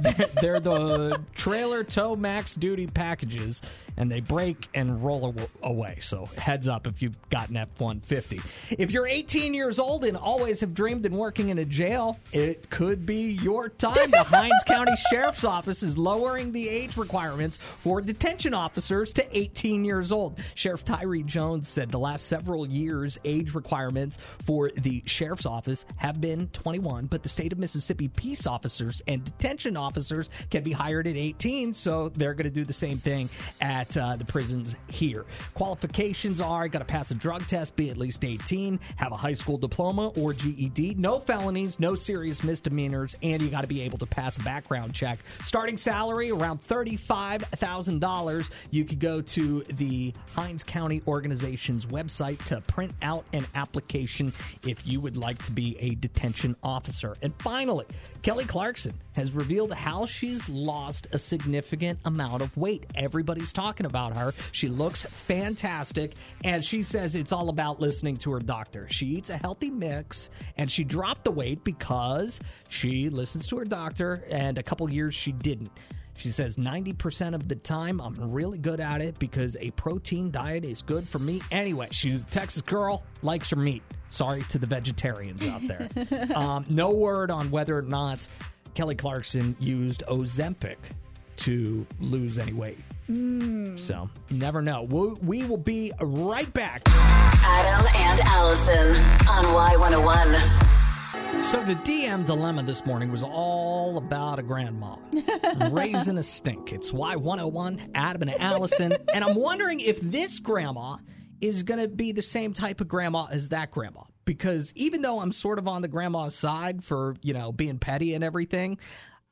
[0.00, 3.62] They're, they're the trailer tow max duty packages
[3.96, 5.98] and they break and roll aw- away.
[6.00, 8.40] So heads up if you've got an F 150.
[8.78, 12.70] If you're 18 years old and always have dreamed in working in a jail, it
[12.70, 14.10] could be your time.
[14.10, 19.84] The Hinds County Sheriff's Office is lowering the age requirements for detention officers to 18
[19.84, 20.38] years old.
[20.54, 26.20] Sheriff Tyree Jones said the last several years, age requirements for the Sheriff's Office have
[26.20, 31.06] been 21, but the state of Mississippi peace officers and detention officers can be hired
[31.06, 33.28] at 18, so they're going to do the same thing
[33.60, 35.24] at uh, the prisons here.
[35.54, 39.16] Qualifications are you got to pass a drug test, be at least 18, have a
[39.16, 43.82] high school diploma or GED, no felonies, no serious misdemeanors, and you got to be
[43.82, 45.18] able to pass a background check.
[45.44, 48.50] Starting salary around $35,000.
[48.70, 54.32] You could go to the Hinds County organization's website to print out an application
[54.66, 57.14] if you would like to be a detention officer.
[57.22, 57.86] And finally,
[58.24, 62.86] Kelly Clarkson has revealed how she's lost a significant amount of weight.
[62.94, 64.32] Everybody's talking about her.
[64.50, 68.88] She looks fantastic, and she says it's all about listening to her doctor.
[68.88, 73.66] She eats a healthy mix, and she dropped the weight because she listens to her
[73.66, 75.70] doctor, and a couple years she didn't.
[76.16, 80.64] She says 90% of the time I'm really good at it because a protein diet
[80.64, 81.88] is good for me anyway.
[81.90, 83.82] She's a Texas girl, likes her meat.
[84.08, 85.88] Sorry to the vegetarians out there.
[86.36, 88.26] um, no word on whether or not
[88.74, 90.76] Kelly Clarkson used Ozempic
[91.36, 92.78] to lose any weight.
[93.06, 94.84] So, never know.
[94.84, 96.82] We'll, we will be right back.
[96.86, 98.96] Adam and Allison
[99.28, 100.83] on Y101.
[101.42, 104.96] So the DM dilemma this morning was all about a grandma
[105.70, 106.72] raising a stink.
[106.72, 108.96] It's Y101, Adam and Allison.
[109.12, 110.96] and I'm wondering if this grandma
[111.40, 114.02] is going to be the same type of grandma as that grandma.
[114.24, 118.14] Because even though I'm sort of on the grandma's side for, you know, being petty
[118.14, 118.78] and everything,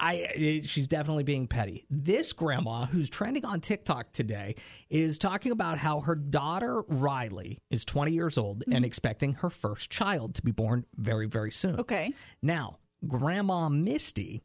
[0.02, 1.86] I eh, she's definitely being petty.
[1.88, 4.56] This grandma who's trending on TikTok today
[4.90, 8.84] is talking about how her daughter Riley is 20 years old and mm-hmm.
[8.84, 11.78] expecting her first child to be born very very soon.
[11.78, 12.12] Okay.
[12.42, 14.42] Now, Grandma Misty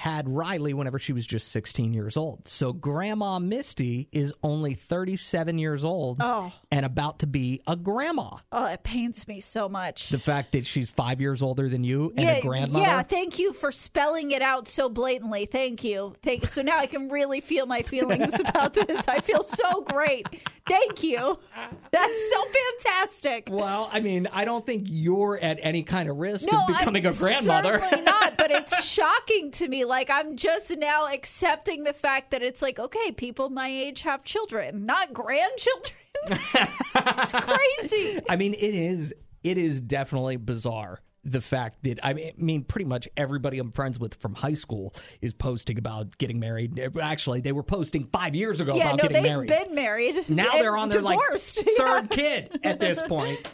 [0.00, 2.48] had Riley whenever she was just 16 years old.
[2.48, 6.50] So Grandma Misty is only 37 years old Oh.
[6.70, 8.38] and about to be a grandma.
[8.50, 10.08] Oh, it pains me so much.
[10.08, 12.82] The fact that she's 5 years older than you and a grandmother.
[12.82, 15.44] Yeah, thank you for spelling it out so blatantly.
[15.44, 16.14] Thank you.
[16.22, 19.06] Thank so now I can really feel my feelings about this.
[19.06, 20.26] I feel so great.
[20.66, 21.38] Thank you.
[21.90, 23.48] That's so fantastic.
[23.50, 27.06] Well, I mean, I don't think you're at any kind of risk No, of becoming
[27.06, 27.80] I'm a grandmother.
[27.80, 29.84] Certainly not, but it's shocking to me.
[29.90, 34.22] Like I'm just now accepting the fact that it's like, okay, people my age have
[34.22, 35.98] children, not grandchildren.
[36.28, 38.20] it's crazy.
[38.28, 39.12] I mean, it is
[39.42, 41.00] it is definitely bizarre.
[41.24, 45.34] The fact that I mean, pretty much everybody I'm friends with from high school is
[45.34, 46.80] posting about getting married.
[47.02, 49.48] Actually, they were posting five years ago yeah, about no, getting they've married.
[49.48, 50.28] been married.
[50.28, 51.64] now they're on their like divorced.
[51.76, 53.44] third kid at this point.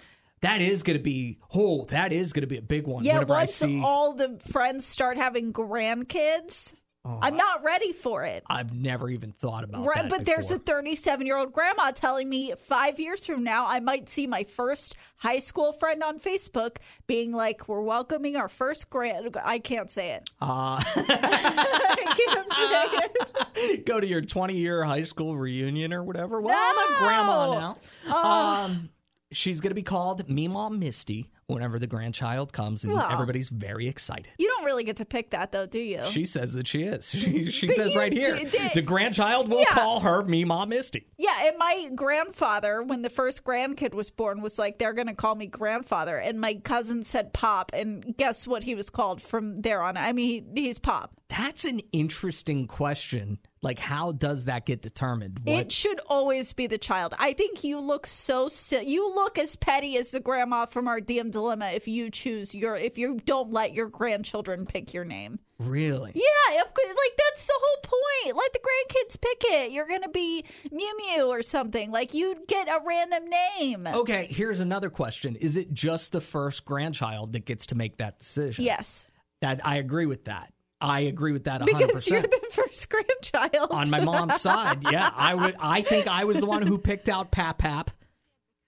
[0.43, 3.05] That is going to be oh, that is going to be a big one.
[3.05, 6.74] Yeah, once I see, all the friends start having grandkids,
[7.22, 8.43] I'm not ready for it.
[8.49, 10.11] I've never even thought about Right, that.
[10.11, 14.09] but there's a 37 year old grandma telling me five years from now, I might
[14.09, 19.37] see my first high school friend on Facebook being like, "We're welcoming our first grand."
[19.43, 20.28] I can't say it.
[20.41, 23.87] Uh, I can't say it.
[23.87, 26.41] go to your 20 year high school reunion or whatever.
[26.41, 27.78] Well, I'm a grandma now.
[28.09, 28.64] Oh.
[28.64, 28.91] Um,
[29.33, 33.09] she's going to be called Meemaw Misty whenever the grandchild comes, and Well.
[33.09, 34.29] everybody's very excited.
[34.37, 36.03] You don't really get to pick that, though, do you?
[36.05, 37.09] She says that she is.
[37.09, 39.70] She, she says you right here did- the grandchild will Yeah.
[39.70, 41.07] call her Meemaw Misty.
[41.18, 45.14] Yeah, and my grandfather, when the first grandkid was born, was like, they're going to
[45.14, 46.16] call me grandfather.
[46.16, 47.70] And my cousin said Pop.
[47.74, 49.97] And guess what he was called from there on?
[49.97, 51.12] I mean, he, he's Pop.
[51.29, 53.39] That's an interesting question.
[53.67, 55.41] Like, how does that get determined?
[55.45, 57.14] What It should always be the child.
[57.19, 61.01] I think you look so si- you look as petty as the grandma from our
[61.01, 65.41] DM dilemma if you choose your if you don't let your grandchildren pick your name.
[65.59, 66.12] really?
[66.14, 66.47] Yeah,
[66.77, 68.37] course, like that's the whole point.
[68.37, 69.73] Let the grandkids pick it.
[69.73, 71.91] You're going to be Mew Mew or something.
[71.91, 73.87] Like you'd get a random name.
[73.87, 75.37] Okay, here's another question.
[75.37, 78.64] Is it just the first grandchild that gets to make that decision?
[78.64, 79.09] Yes.
[79.41, 80.53] That I agree with that.
[80.81, 81.64] I agree with that 100%.
[81.66, 83.70] Because you're the first grandchild.
[83.70, 84.83] on my mom's side.
[84.91, 85.55] Yeah, I would.
[85.59, 87.91] I think I was the one who picked out Pap Pap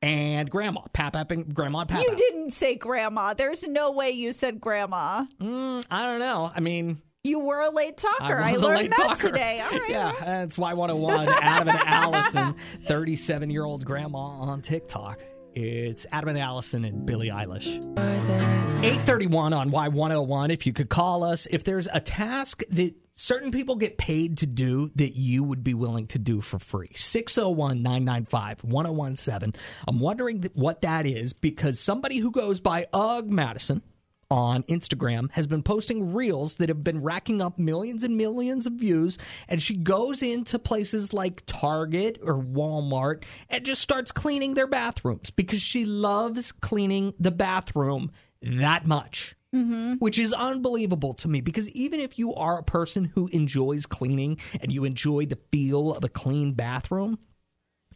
[0.01, 0.83] and Grandma.
[0.93, 3.35] Pap Pap and Grandma and Pap You didn't say grandma.
[3.35, 5.25] There's no way you said grandma.
[5.41, 6.51] Mm, I don't know.
[6.55, 8.39] I mean, You were a late talker.
[8.39, 9.29] I, was a learned late that talker.
[9.29, 9.61] today.
[9.61, 9.91] All right.
[9.91, 11.29] Yeah, that's why 101.
[11.43, 12.55] Adam and Allison,
[12.87, 15.19] 37 year old grandma on TikTok.
[15.61, 17.67] It's Adam and Allison and Billie Eilish.
[17.99, 20.51] 831 on Y101.
[20.51, 24.47] If you could call us, if there's a task that certain people get paid to
[24.47, 26.93] do that you would be willing to do for free.
[26.95, 29.61] 601 995 1017.
[29.89, 33.83] I'm wondering what that is because somebody who goes by Ugg Madison
[34.31, 38.75] on Instagram has been posting reels that have been racking up millions and millions of
[38.75, 39.19] views.
[39.49, 45.31] And she goes into places like Target or Walmart and just starts cleaning their bathrooms
[45.31, 48.11] because she loves cleaning the bathroom
[48.43, 49.35] that much.
[49.55, 49.95] Mm-hmm.
[49.95, 54.39] Which is unbelievable to me because even if you are a person who enjoys cleaning
[54.61, 57.19] and you enjoy the feel of a clean bathroom,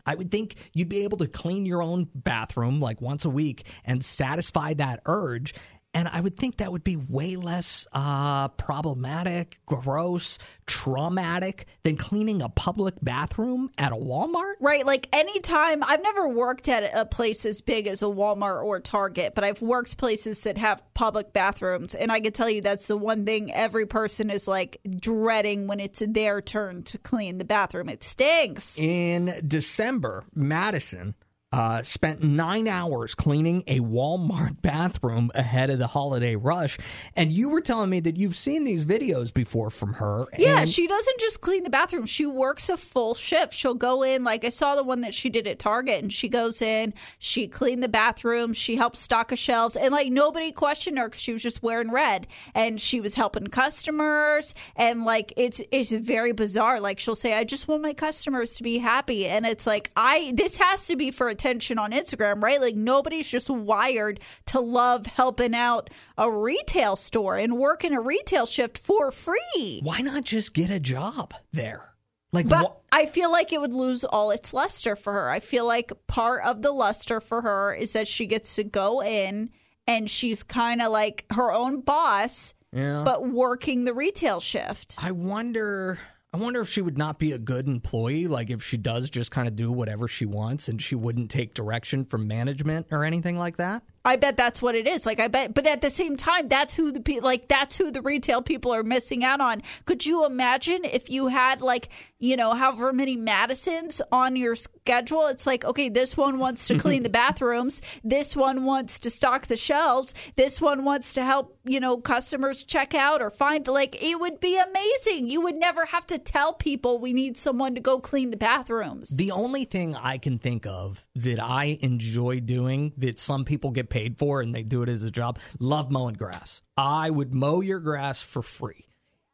[0.07, 3.67] I would think you'd be able to clean your own bathroom like once a week
[3.85, 5.55] and satisfy that urge.
[5.95, 12.41] And I would think that would be way less uh, problematic, gross, traumatic than cleaning
[12.41, 14.55] a public bathroom at a Walmart.
[14.59, 14.87] Right.
[14.87, 19.35] Like anytime, I've never worked at a place as big as a Walmart or Target,
[19.35, 21.95] but I've worked places that have public bathrooms.
[21.95, 25.79] And I can tell you that's the one thing every person is like dreading when
[25.79, 27.91] it's their turn to clean the bathroom.
[27.91, 28.79] It stinks.
[28.79, 31.15] In December, Madison
[31.53, 36.79] uh, spent nine hours cleaning a Walmart bathroom ahead of the holiday rush.
[37.15, 40.27] And you were telling me that you've seen these videos before from her.
[40.39, 42.07] Yeah, she doesn't just clean the bathroom.
[42.07, 43.53] She works a full shift.
[43.55, 46.29] She'll go in, like I saw the one that she did at Target, and she
[46.29, 50.99] goes in, she cleaned the bathroom, she helped stock the shelves, and like nobody questioned
[50.99, 55.63] her because she was just wearing red, and she was helping customers, and like it's
[55.73, 56.81] it's very bizarre.
[56.81, 60.33] Like she'll say, "I just want my customers to be happy," and it's like I
[60.35, 62.61] this has to be for attention on Instagram, right?
[62.61, 68.47] Like nobody's just wired to love helping out a retail store and working a retail
[68.47, 69.81] shift for free.
[69.83, 71.95] Why not just get a job there?
[72.33, 75.29] Like, But wha- I feel like it would lose all its luster for her.
[75.29, 79.03] I feel like part of the luster for her is that she gets to go
[79.03, 79.51] in
[79.87, 83.03] and she's kind of like her own boss, Yeah.
[83.05, 84.95] but working the retail shift.
[84.97, 85.99] I wonder.
[86.35, 88.27] I wonder if she would not be a good employee.
[88.27, 91.53] Like if she does just kind of do whatever she wants, and she wouldn't take
[91.53, 93.83] direction from management or anything like that.
[94.05, 95.07] I bet that's what it is.
[95.07, 97.91] Like I bet, but at the same time, that's who the pe- like that's who
[97.91, 99.63] the retail people are missing out on.
[99.85, 101.89] Could you imagine if you had like
[102.19, 105.27] you know however many Madisons on your schedule?
[105.27, 109.47] It's like okay, this one wants to clean the bathrooms, this one wants to stock
[109.47, 114.03] the shelves, this one wants to help you know customers check out or find like
[114.03, 115.29] it would be amazing.
[115.29, 119.17] You would never have to tell people we need someone to go clean the bathrooms.
[119.17, 123.92] The only thing I can think of that I enjoy doing that some people get
[123.93, 126.63] paid for and they do it as a job, love mowing grass.
[126.77, 128.87] I would mow your grass for free.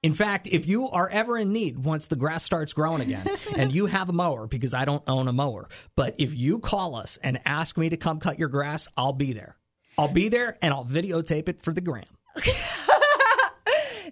[0.03, 3.73] In fact, if you are ever in need once the grass starts growing again and
[3.73, 7.19] you have a mower, because I don't own a mower, but if you call us
[7.23, 9.57] and ask me to come cut your grass, I'll be there.
[9.97, 12.05] I'll be there and I'll videotape it for the gram.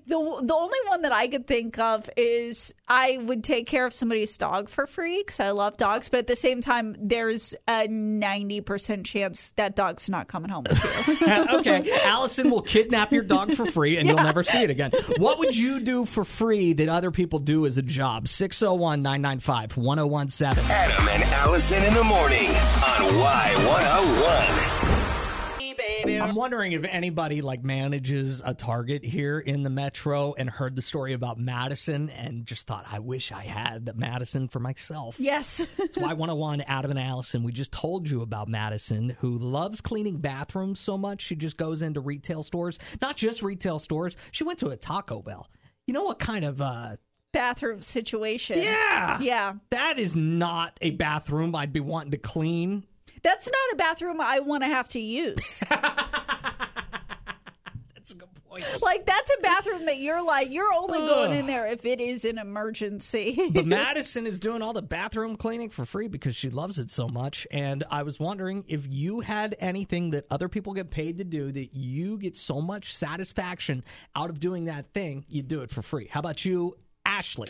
[0.07, 3.93] The the only one that I could think of is I would take care of
[3.93, 7.89] somebody's dog for free because I love dogs, but at the same time, there's a
[7.89, 11.49] ninety percent chance that dog's not coming home with you.
[11.59, 14.93] okay, Allison will kidnap your dog for free and you'll never see it again.
[15.19, 18.29] What would you do for free that other people do as a job?
[18.29, 20.71] 601 995 1017.
[20.71, 24.66] Adam and Allison in the morning on Y101.
[26.07, 30.83] I'm wondering if anybody like manages a Target here in the metro and heard the
[30.83, 35.19] story about Madison and just thought, I wish I had Madison for myself.
[35.19, 35.59] yes.
[35.79, 37.43] That's why 101 Adam and Allison.
[37.43, 41.23] We just told you about Madison, who loves cleaning bathrooms so much.
[41.23, 44.17] She just goes into retail stores, not just retail stores.
[44.31, 45.49] She went to a Taco Bell.
[45.87, 46.97] You know what kind of uh
[47.33, 48.59] Bathroom situation.
[48.59, 49.19] Yeah.
[49.21, 49.53] Yeah.
[49.71, 52.85] that is not a bathroom I'd be wanting to clean.
[53.27, 55.61] That's not a bathroom I want to have to use.
[57.93, 58.65] That's a good point.
[58.85, 62.25] like, that's a bathroom that you're like, you're only going in there if it is
[62.25, 63.51] an emergency.
[63.51, 67.09] But Madison is doing all the bathroom cleaning for free because she loves it so
[67.09, 67.49] much.
[67.51, 71.51] And I was wondering if you had anything that other people get paid to do
[71.51, 73.83] that you get so much satisfaction
[74.15, 76.07] out of doing that thing, you do it for free.
[76.13, 76.77] How about you?
[77.17, 77.49] Ashley.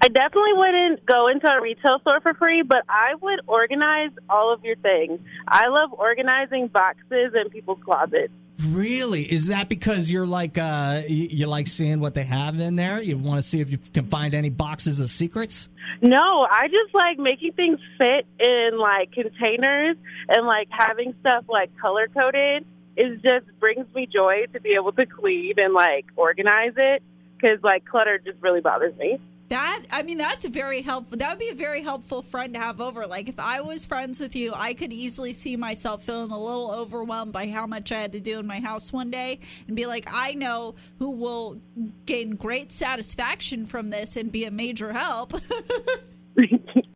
[0.00, 4.52] I definitely wouldn't go into a retail store for free, but I would organize all
[4.52, 5.20] of your things.
[5.48, 8.32] I love organizing boxes in people's closets.
[8.64, 9.22] Really?
[9.22, 13.02] Is that because you're like uh you, you like seeing what they have in there?
[13.02, 15.68] You want to see if you can find any boxes of secrets?
[16.00, 19.96] No, I just like making things fit in like containers
[20.28, 22.64] and like having stuff like color coded.
[22.94, 27.02] It just brings me joy to be able to clean and like organize it
[27.42, 29.20] because like clutter just really bothers me.
[29.48, 31.18] That I mean, that's a very helpful.
[31.18, 33.06] That would be a very helpful friend to have over.
[33.06, 36.70] Like if I was friends with you, I could easily see myself feeling a little
[36.70, 39.84] overwhelmed by how much I had to do in my house one day, and be
[39.84, 41.60] like, I know who will
[42.06, 45.34] gain great satisfaction from this and be a major help.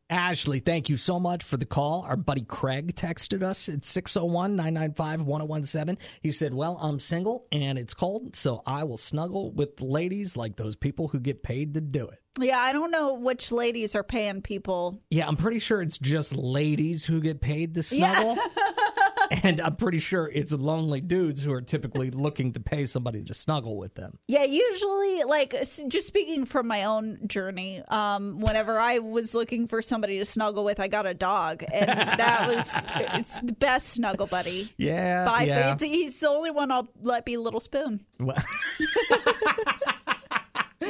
[0.08, 2.02] Ashley, thank you so much for the call.
[2.02, 5.98] Our buddy Craig texted us at 601 995 1017.
[6.20, 10.56] He said, Well, I'm single and it's cold, so I will snuggle with ladies like
[10.56, 12.20] those people who get paid to do it.
[12.40, 15.02] yeah, I don't know which ladies are paying people.
[15.10, 18.36] Yeah, I'm pretty sure it's just ladies who get paid to snuggle.
[19.42, 23.34] and I'm pretty sure it's lonely dudes who are typically looking to pay somebody to
[23.34, 24.18] snuggle with them.
[24.28, 25.54] Yeah, usually, like,
[25.88, 30.64] just speaking from my own journey, um, whenever I was looking for somebody to snuggle
[30.64, 34.72] with, I got a dog, and that was it's the best snuggle buddy.
[34.76, 35.76] Yeah, Bye for yeah.
[35.78, 38.04] he's the only one I'll let be Little Spoon.
[38.18, 38.36] Well-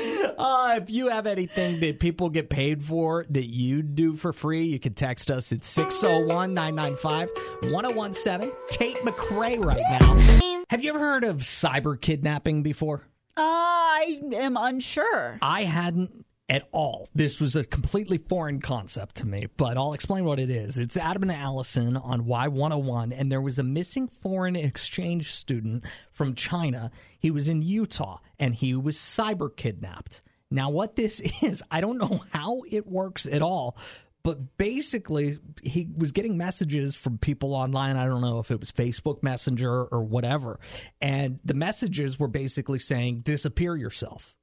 [0.39, 4.65] Uh, if you have anything that people get paid for that you do for free,
[4.65, 7.31] you can text us at 601 995
[7.73, 8.53] 1017.
[8.69, 10.65] Tate McRae right now.
[10.69, 13.07] Have you ever heard of cyber kidnapping before?
[13.37, 15.39] I am unsure.
[15.41, 17.09] I hadn't at all.
[17.15, 20.79] This was a completely foreign concept to me, but I'll explain what it is.
[20.79, 26.35] It's Adam and Allison on Y101, and there was a missing foreign exchange student from
[26.35, 26.91] China.
[27.27, 30.23] He was in Utah, and he was cyber kidnapped.
[30.49, 33.77] Now, what this is, I don't know how it works at all.
[34.23, 37.97] But basically, he was getting messages from people online.
[37.97, 40.61] I don't know if it was Facebook Messenger or whatever.
[41.01, 44.37] And the messages were basically saying, disappear yourself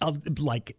[0.00, 0.76] of like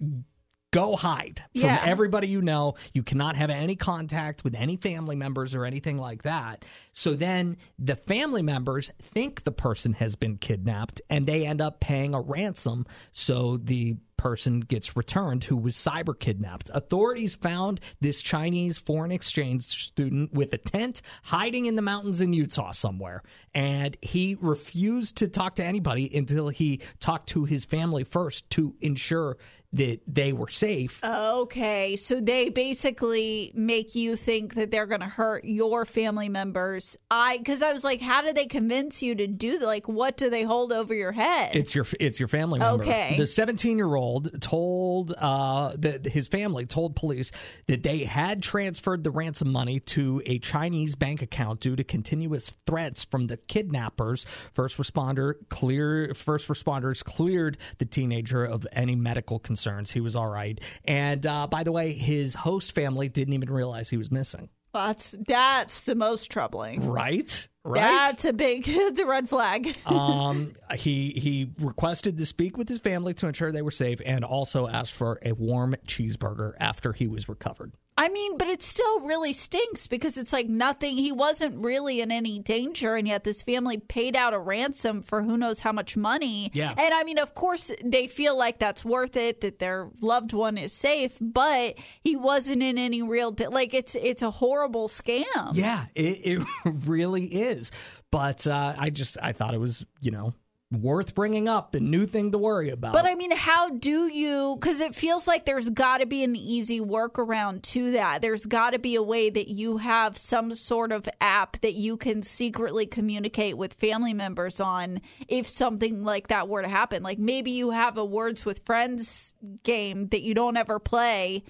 [0.75, 1.81] go hide from Yeah.
[1.85, 2.75] everybody you know.
[2.93, 6.65] You cannot have any contact with any family members or anything like that.
[6.91, 11.79] So then the family members think the person has been kidnapped and they end up
[11.79, 16.69] paying a ransom so the person gets returned who was cyber kidnapped.
[16.73, 22.33] Authorities found this Chinese foreign exchange student with a tent hiding in the mountains in
[22.33, 23.21] Utah somewhere.
[23.53, 28.73] And he refused to talk to anybody until he talked to his family first to
[28.81, 29.37] ensure
[29.75, 31.03] that they were safe.
[31.03, 36.97] Okay, so they basically make you think that they're going to hurt your family members.
[37.11, 39.65] I because I was like, how do they convince you to do that?
[39.65, 41.55] Like, what do they hold over your head?
[41.55, 42.83] It's your it's your family member.
[42.83, 43.15] Okay.
[43.17, 47.31] The 17 year old told uh, that his family told police
[47.67, 52.53] that they had transferred the ransom money to a Chinese bank account due to continuous
[52.65, 54.25] threats from the kidnappers.
[54.53, 59.91] First responder clear first responders cleared the teenager of any medical concerns.
[59.91, 60.59] He was all right.
[60.85, 64.49] And uh, by the way, his host family didn't even realize he was missing.
[64.73, 66.87] that's that's the most troubling.
[66.87, 67.47] Right.
[67.63, 67.79] Right.
[67.79, 69.75] That's a big it's a red flag.
[69.85, 74.23] um, he he requested to speak with his family to ensure they were safe, and
[74.23, 77.73] also asked for a warm cheeseburger after he was recovered.
[77.97, 80.97] I mean, but it still really stinks because it's like nothing.
[80.97, 85.23] He wasn't really in any danger, and yet this family paid out a ransom for
[85.23, 86.51] who knows how much money.
[86.53, 86.73] Yeah.
[86.77, 90.57] And I mean, of course, they feel like that's worth it, that their loved one
[90.57, 93.31] is safe, but he wasn't in any real.
[93.31, 95.53] Da- like it's it's a horrible scam.
[95.53, 96.47] Yeah, it, it
[96.85, 97.71] really is.
[98.11, 100.33] But uh, I just I thought it was you know
[100.71, 102.93] worth bringing up, a new thing to worry about.
[102.93, 104.57] But I mean, how do you?
[104.59, 108.21] Because it feels like there's got to be an easy workaround to that.
[108.21, 111.97] There's got to be a way that you have some sort of app that you
[111.97, 117.03] can secretly communicate with family members on if something like that were to happen.
[117.03, 121.43] Like maybe you have a Words with Friends game that you don't ever play.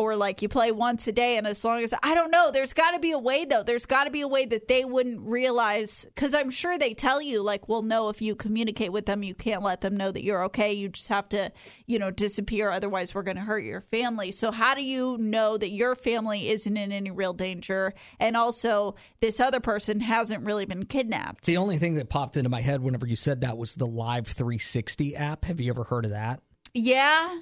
[0.00, 2.72] Or like you play once a day, and as long as I don't know, there's
[2.72, 3.62] got to be a way though.
[3.62, 7.20] There's got to be a way that they wouldn't realize because I'm sure they tell
[7.20, 10.24] you like, well, no, if you communicate with them, you can't let them know that
[10.24, 10.72] you're okay.
[10.72, 11.52] You just have to,
[11.84, 12.70] you know, disappear.
[12.70, 14.30] Otherwise, we're going to hurt your family.
[14.30, 18.94] So how do you know that your family isn't in any real danger, and also
[19.20, 21.44] this other person hasn't really been kidnapped?
[21.44, 25.20] the only thing that popped into my head whenever you said that was the Life360
[25.20, 25.44] app.
[25.44, 26.40] Have you ever heard of that?
[26.72, 27.40] Yeah.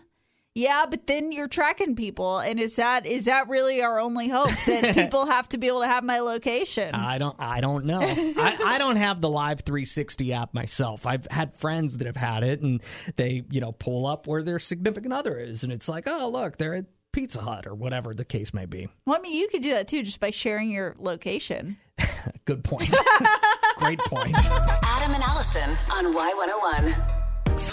[0.59, 4.50] Yeah, but then you're tracking people, and is that is that really our only hope
[4.66, 6.96] that people have to be able to have my location?
[6.96, 7.36] I don't.
[7.38, 8.00] I don't know.
[8.02, 11.06] I, I don't have the Life360 app myself.
[11.06, 12.82] I've had friends that have had it, and
[13.14, 16.56] they, you know, pull up where their significant other is, and it's like, oh, look,
[16.56, 18.88] they're at Pizza Hut or whatever the case may be.
[19.06, 21.76] well, I mean, you could do that too, just by sharing your location.
[22.46, 22.92] Good point.
[23.76, 24.36] Great point.
[24.82, 27.17] Adam and Allison on Y101.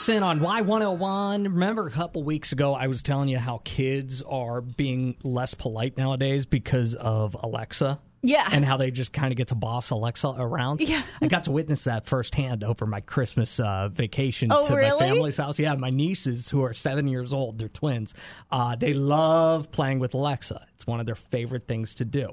[0.06, 1.45] Sin on Y101.
[1.45, 5.97] Remember a couple weeks ago, I was telling you how kids are being less polite
[5.97, 7.99] nowadays because of Alexa?
[8.22, 8.47] Yeah.
[8.51, 10.82] And how they just kind of get to boss Alexa around.
[10.82, 11.01] Yeah.
[11.24, 15.38] I got to witness that firsthand over my Christmas uh, vacation Oh, to my family's
[15.38, 15.58] house.
[15.58, 18.14] Yeah, my nieces, who are seven years old, they're twins,
[18.51, 20.68] uh, they love playing with Alexa.
[20.76, 22.32] It's one of their favorite things to do.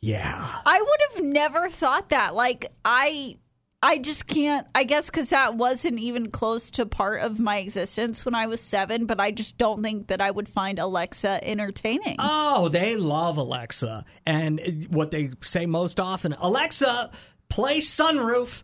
[0.00, 0.46] Yeah.
[0.64, 2.36] I would have never thought that.
[2.36, 3.38] Like I
[3.84, 8.24] I just can't I guess cuz that wasn't even close to part of my existence
[8.24, 12.16] when I was 7, but I just don't think that I would find Alexa entertaining.
[12.18, 14.04] Oh, they love Alexa.
[14.24, 17.10] And what they say most often Alexa,
[17.50, 18.62] play sunroof.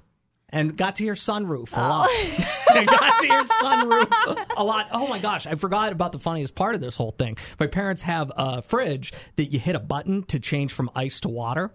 [0.52, 2.08] And got to hear sunroof a lot.
[2.10, 2.64] Oh.
[2.70, 4.88] I got to hear sunroof a lot.
[4.90, 7.36] Oh my gosh, I forgot about the funniest part of this whole thing.
[7.60, 11.28] My parents have a fridge that you hit a button to change from ice to
[11.28, 11.70] water.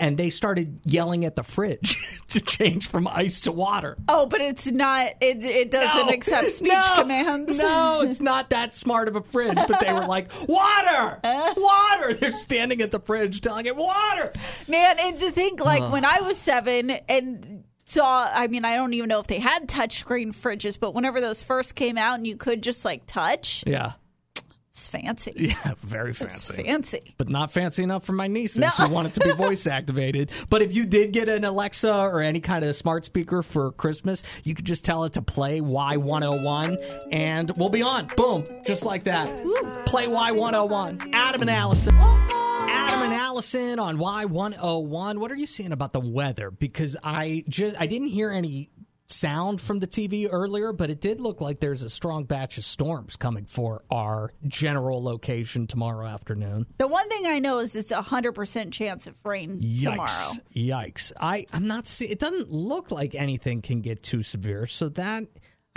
[0.00, 1.96] And they started yelling at the fridge
[2.28, 3.96] to change from ice to water.
[4.08, 7.58] Oh, but it's not it it doesn't No, accept speech no, commands.
[7.58, 9.54] No, it's not that smart of a fridge.
[9.68, 11.20] But they were like, water,
[11.56, 12.14] water.
[12.14, 14.32] They're standing at the fridge telling it, water.
[14.66, 15.92] Man, and to think like Ugh.
[15.92, 19.68] when I was seven and saw, I mean, I don't even know if they had
[19.68, 23.92] touchscreen fridges, but whenever those first came out and you could just like touch, Yeah.
[24.70, 25.32] It's fancy.
[25.36, 26.62] Yeah, very It's fancy.
[26.62, 27.14] fancy.
[27.18, 28.68] But not fancy enough for my nieces No.
[28.68, 30.30] who want it to be voice activated.
[30.48, 34.22] But if you did get an Alexa or any kind of smart speaker for Christmas,
[34.44, 36.78] you could just tell it to play Y101
[37.10, 38.08] and we'll be on.
[38.16, 38.44] Boom.
[38.64, 39.36] Just like that.
[39.86, 41.10] Play Y101.
[41.12, 41.94] Adam and Allison.
[41.96, 45.18] Adam and Allison on Y101.
[45.18, 46.50] What are you seeing about the weather?
[46.50, 48.70] Because I just I didn't hear any
[49.10, 52.64] sound from the TV earlier, but it did look like there's a strong batch of
[52.64, 56.66] storms coming for our general location tomorrow afternoon.
[56.78, 59.80] The one thing I know is it's a hundred percent chance of rain Yikes!
[59.82, 60.32] tomorrow.
[60.54, 61.12] Yikes!
[61.20, 61.86] I I'm not.
[61.86, 65.24] See, it doesn't look like anything can get too severe, so that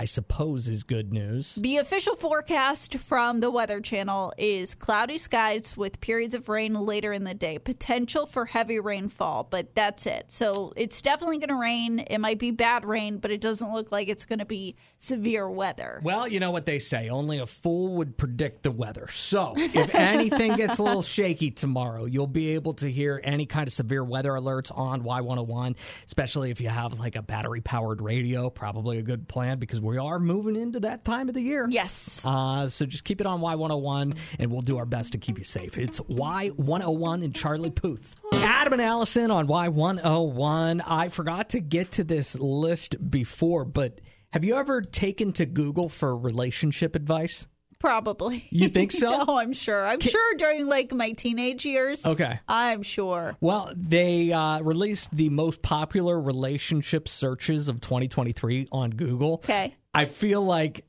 [0.00, 1.54] I suppose is good news.
[1.54, 7.12] The official forecast from the Weather Channel is cloudy skies with periods of rain later
[7.12, 7.60] in the day.
[7.60, 10.32] Potential for heavy rainfall, but that's it.
[10.32, 12.00] So it's definitely going to rain.
[12.00, 15.48] It might be bad rain, but it doesn't look like it's going to be severe
[15.48, 16.00] weather.
[16.02, 19.06] Well, you know what they say only a fool would predict the weather.
[19.12, 23.68] So, if anything gets a little shaky tomorrow, you'll be able to hear any kind
[23.68, 28.50] of severe weather alerts on Y101, especially if you have like a battery powered radio.
[28.50, 31.66] Probably a good plan because we are moving into that time of the year.
[31.68, 32.24] Yes.
[32.26, 35.44] Uh, so just keep it on Y101 and we'll do our best to keep you
[35.44, 35.76] safe.
[35.76, 38.16] It's Y101 and Charlie Puth.
[38.32, 40.82] Adam and Allison on Y101.
[40.86, 44.00] I forgot to get to this list before, but
[44.32, 47.46] have you ever taken to Google for relationship advice?
[47.84, 48.46] Probably.
[48.48, 49.24] You think so?
[49.24, 49.84] no, I'm sure.
[49.84, 52.06] I'm sure during like my teenage years.
[52.06, 52.40] Okay.
[52.48, 53.36] I'm sure.
[53.42, 59.34] Well, they uh, released the most popular relationship searches of 2023 on Google.
[59.34, 59.74] Okay.
[59.92, 60.86] I feel like,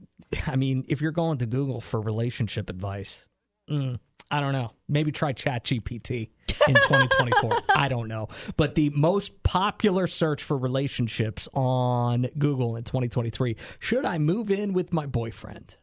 [0.48, 3.28] I mean, if you're going to Google for relationship advice,
[3.70, 4.00] mm,
[4.32, 4.72] I don't know.
[4.88, 6.30] Maybe try ChatGPT
[6.66, 7.60] in 2024.
[7.76, 8.30] I don't know.
[8.56, 14.72] But the most popular search for relationships on Google in 2023 should I move in
[14.72, 15.76] with my boyfriend?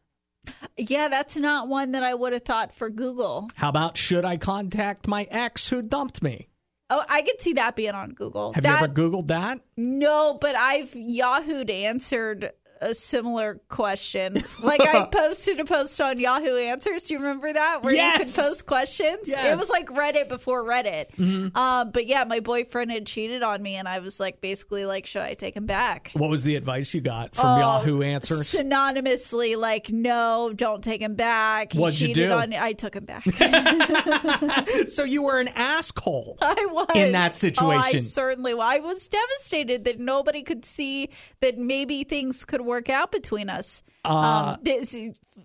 [0.77, 3.49] Yeah, that's not one that I would have thought for Google.
[3.55, 6.49] How about should I contact my ex who dumped me?
[6.91, 8.53] Oh, I could see that being on Google.
[8.53, 9.61] Have that, you ever Googled that?
[9.77, 12.53] No, but I've Yahoo'd answered
[12.83, 14.43] a similar question.
[14.63, 17.05] Like I posted a post on Yahoo Answers.
[17.05, 17.83] Do you remember that?
[17.83, 18.37] Where you Yes!
[18.37, 19.29] could post questions?
[19.29, 19.55] Yes.
[19.57, 21.07] It was like Reddit before Reddit.
[21.17, 21.57] Mhm.
[21.57, 25.07] Um, but yeah, my boyfriend had cheated on me and I was like basically like,
[25.07, 26.11] should I take him back?
[26.15, 28.45] What was the advice you got from Oh, Yahoo Answers?
[28.55, 31.73] Synonymously, like, no, don't take him back.
[31.73, 32.35] He What'd you cheated do?
[32.35, 33.25] on I took him back.
[34.89, 36.39] so you were an asshole.
[36.43, 37.67] I was In that situation.
[37.75, 38.63] Oh, I certainly was.
[38.69, 41.11] I was devastated that nobody could see
[41.41, 43.83] that maybe things could work out between us.
[44.05, 44.97] Uh, um, this,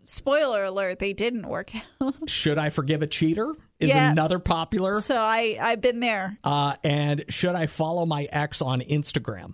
[0.05, 1.71] spoiler alert: they didn't work
[2.01, 2.15] out.
[2.29, 3.53] Should I forgive a cheater?
[3.79, 4.09] Is Yeah.
[4.11, 4.95] another popular.
[4.95, 6.39] so I, I've been there.
[6.43, 9.53] Uh, and should I follow my ex on Instagram?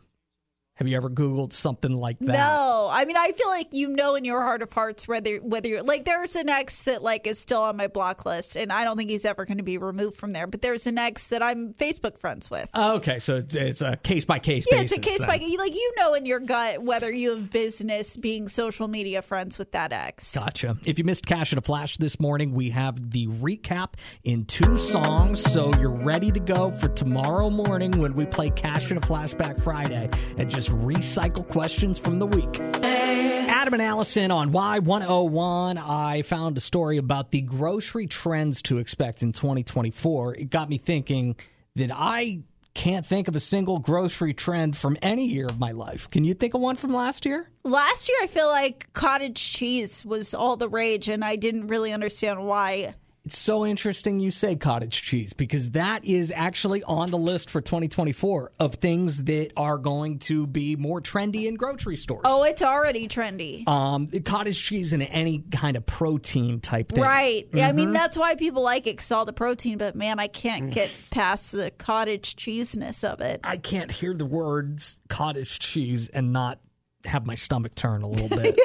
[0.78, 2.28] Have you ever Googled something like that?
[2.34, 5.68] No, I mean I feel like you know in your heart of hearts whether whether
[5.68, 8.84] you're like there's an ex that like is still on my block list, and I
[8.84, 10.48] don't think he's ever going to be removed from there.
[10.48, 12.68] But there's an ex that I'm Facebook friends with.
[12.74, 14.98] Oh, okay, so it's, it's a case by case Yeah, basis.
[14.98, 15.28] it's a case then.
[15.28, 19.60] by like you know in your gut whether you have business being social media friends
[19.60, 20.34] with that ex.
[20.34, 20.76] Gotcha.
[20.86, 23.94] If you missed Cash in a Flash this morning, we have the recap
[24.24, 25.40] in two songs.
[25.40, 29.62] So you're ready to go for tomorrow morning when we play Cash in a Flashback
[29.62, 30.10] Friday
[30.40, 32.60] and just recycle questions from the week.
[32.84, 35.78] Adam and Allison on Y101.
[35.78, 40.36] I found a story about the grocery trends to expect in 2024.
[40.36, 41.36] It got me thinking
[41.76, 42.42] that I
[42.74, 46.10] can't think of a single grocery trend from any year of my life.
[46.10, 47.50] Can you think of one from last year?
[47.64, 51.94] Last year, I feel like cottage cheese was all the rage, and I didn't really
[51.94, 52.96] understand why.
[53.26, 57.62] It's so interesting you say cottage cheese because that is actually on the list for
[57.62, 62.24] 2024 of things that are going to be more trendy in grocery stores.
[62.26, 63.66] Oh, it's already trendy.
[63.66, 67.02] Um, cottage cheese and any kind of protein type thing.
[67.02, 67.48] Right.
[67.54, 67.94] I mean, Mhm.
[67.94, 71.54] that's why people like it because all the protein, but man, I can't get past
[71.54, 73.40] the cottage cheeseness of it.
[73.42, 76.60] I can't hear the words cottage cheese and not
[77.06, 78.60] have my stomach turn a little bit.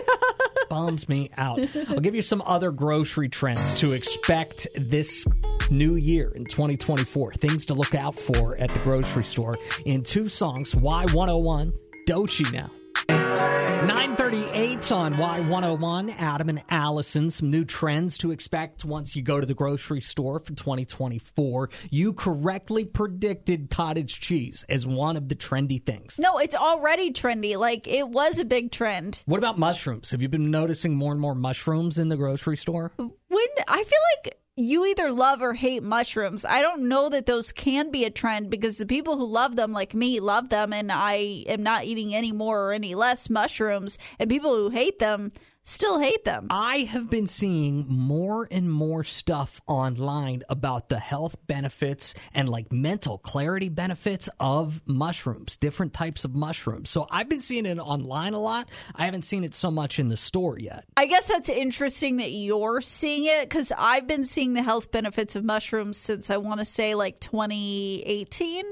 [0.69, 1.61] Bums me out.
[1.89, 5.27] I'll give you some other grocery trends to expect this
[5.71, 7.35] new year in 2024.
[7.35, 10.75] Things to look out for at the grocery store in two songs.
[10.75, 11.73] Y101,
[12.07, 12.71] Doechii now.
[13.09, 17.31] 938 on Y101, Adam and Allison.
[17.31, 21.71] Some new trends to expect once you go to the grocery store for 2024.
[21.91, 26.19] You correctly predicted cottage cheese as one of the trendy things.
[26.19, 27.57] No, it's already trendy.
[27.57, 29.23] Like, it was a big trend.
[29.27, 30.11] What about mushrooms?
[30.11, 32.93] Have you been noticing more and more mushrooms in the grocery store?
[32.97, 36.45] When I feel like you either love or hate mushrooms.
[36.45, 39.73] I don't know that those can be a trend because the people who love them,
[39.73, 43.99] like me, love them, and I am not eating any more or any less mushrooms.
[44.19, 45.31] And people who hate them
[45.69, 46.47] still hate them.
[46.51, 52.73] I have been seeing more and more stuff online about the health benefits and like
[52.73, 56.89] mental clarity benefits of mushrooms, different types of mushrooms.
[56.91, 58.69] So I've been seeing it online a lot.
[58.95, 60.85] I haven't seen it so much in the store yet.
[60.97, 65.37] I guess that's interesting that you're seeing it because I've been seeing the health benefits
[65.37, 68.64] of mushrooms since I want to say like 2018.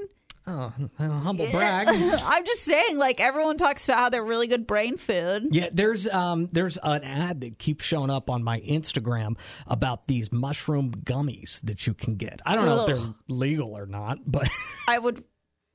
[0.49, 1.87] Oh, humble brag.
[2.23, 5.47] I'm just saying, like everyone talks about how they're really good brain food.
[5.51, 9.37] Yeah, there's um there's an ad that keeps showing up on my Instagram
[9.67, 12.39] about these mushroom gummies that you can get.
[12.45, 14.47] I don't know if they're legal or not, but
[14.87, 15.23] I would.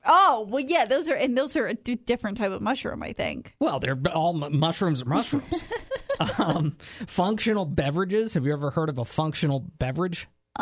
[0.05, 3.03] Oh well, yeah, those are and those are a d- different type of mushroom.
[3.03, 3.55] I think.
[3.59, 5.61] well, they're all mu- mushrooms are mushrooms.
[6.39, 8.33] um, functional beverages.
[8.33, 10.27] Have you ever heard of a functional beverage?
[10.59, 10.61] Uh,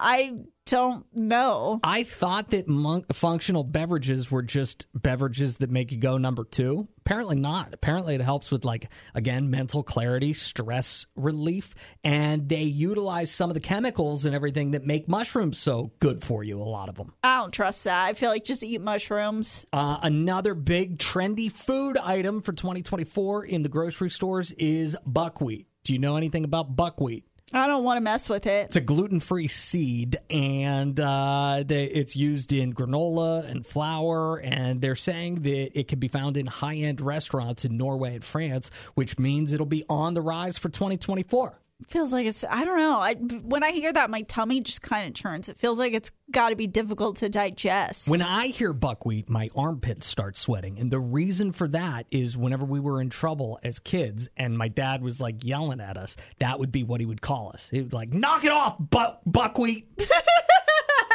[0.00, 0.32] I
[0.68, 1.80] don't know.
[1.82, 6.88] I thought that mon- functional beverages were just beverages that make you go number two.
[6.98, 7.72] Apparently not.
[7.72, 13.54] Apparently it helps with like again mental clarity, stress relief, and they utilize some of
[13.54, 16.60] the chemicals and everything that make mushrooms so good for you.
[16.60, 17.14] A lot of them.
[17.22, 18.04] I don't trust that.
[18.06, 19.66] I feel like just eat mushrooms.
[19.72, 25.66] Uh, another big trendy food item for 2024 in the grocery stores is buckwheat.
[25.84, 27.24] Do you know anything about buckwheat?
[27.52, 28.66] I don't want to mess with it.
[28.66, 34.36] It's a gluten free seed, and uh, they, it's used in granola and flour.
[34.36, 38.24] And they're saying that it can be found in high end restaurants in Norway and
[38.24, 41.58] France, which means it'll be on the rise for 2024.
[41.86, 42.44] Feels like it's.
[42.48, 42.98] I don't know.
[42.98, 45.48] I when I hear that, my tummy just kind of churns.
[45.48, 48.08] It feels like it's got to be difficult to digest.
[48.08, 50.78] When I hear buckwheat, my armpits start sweating.
[50.78, 54.68] And the reason for that is whenever we were in trouble as kids and my
[54.68, 57.68] dad was like yelling at us, that would be what he would call us.
[57.70, 59.86] He would like, knock it off, bu- buckwheat.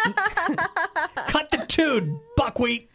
[0.04, 2.90] Cut the tune, buckwheat.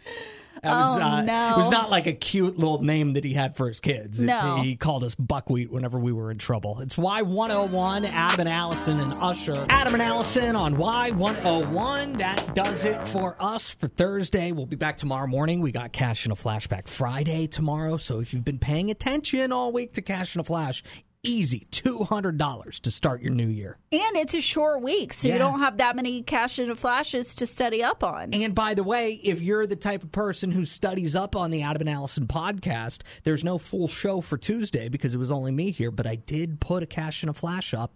[0.63, 1.55] That was, Oh, uh, no.
[1.55, 4.19] It was not like a cute little name that he had for his kids.
[4.21, 4.57] It- No.
[4.63, 6.81] he called us buckwheat whenever we were in trouble.
[6.81, 9.67] It's Y101, Adam and Allison and Usher.
[9.69, 12.19] Adam and Allison on Y101.
[12.19, 14.53] That does it for us for Thursday.
[14.53, 15.61] We'll be back tomorrow morning.
[15.61, 17.97] We got Cash in a Flashback Friday tomorrow.
[17.97, 20.83] So if you've been paying attention all week to Cash in a Flash,
[21.25, 23.79] easy $200 to start your new year.
[23.91, 25.35] and it's a short week, so Yeah.
[25.35, 28.33] you don't have that many cash into flashes to study up on.
[28.35, 31.63] And by the way, if you're the type of person who studies up on the
[31.63, 35.71] Adam and Allison podcast, there's no full show for Tuesday because it was only me
[35.71, 37.93] here, but I did put a cash in a flash up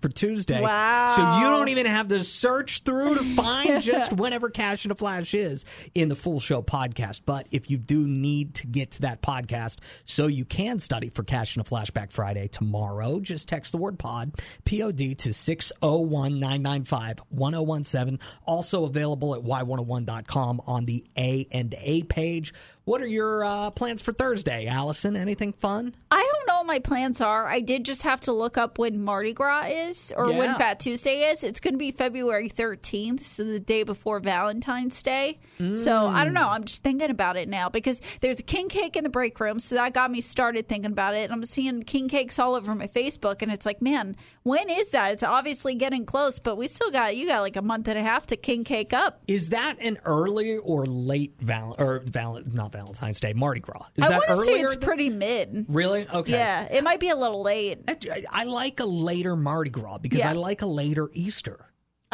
[0.00, 0.60] for Tuesday.
[0.60, 1.12] Wow.
[1.16, 4.94] So you don't even have to search through to find just whenever Cash in a
[4.94, 5.64] Flash is
[5.94, 7.22] in the full show podcast.
[7.24, 11.22] But if you do need to get to that podcast so you can study for
[11.22, 14.32] Cash in a Flashback Friday tomorrow, just text the word pod,
[14.64, 18.18] P O D, to 601 995 1017.
[18.46, 22.52] Also available at y101.com on the A and A page.
[22.84, 25.16] What are your uh, plans for Thursday, Allison?
[25.16, 25.94] Anything fun?
[26.10, 27.46] I don't know what my plans are.
[27.46, 31.30] I did just have to look up when Mardi Gras is or when Fat Tuesday
[31.30, 31.42] is.
[31.44, 35.38] It's going to be February 13th, so the day before Valentine's Day.
[35.76, 36.48] So I don't know.
[36.48, 39.60] I'm just thinking about it now because there's a king cake in the break room.
[39.60, 41.22] So that got me started thinking about it.
[41.24, 43.40] And I'm seeing king cakes all over my Facebook.
[43.40, 45.12] And it's like, man, when is that?
[45.12, 48.02] It's obviously getting close, but we still got, you got like a month and a
[48.02, 49.22] half to king cake up.
[49.26, 53.86] Is that an early or late val or val not Valentine's Day Mardi Gras?
[53.96, 55.66] Is I that want to say it's pretty mid.
[55.68, 56.32] really okay.
[56.32, 57.78] Yeah, it might be a little late.
[57.88, 60.30] I, I like a later Mardi Gras because Yeah.
[60.30, 61.66] I like a later Easter.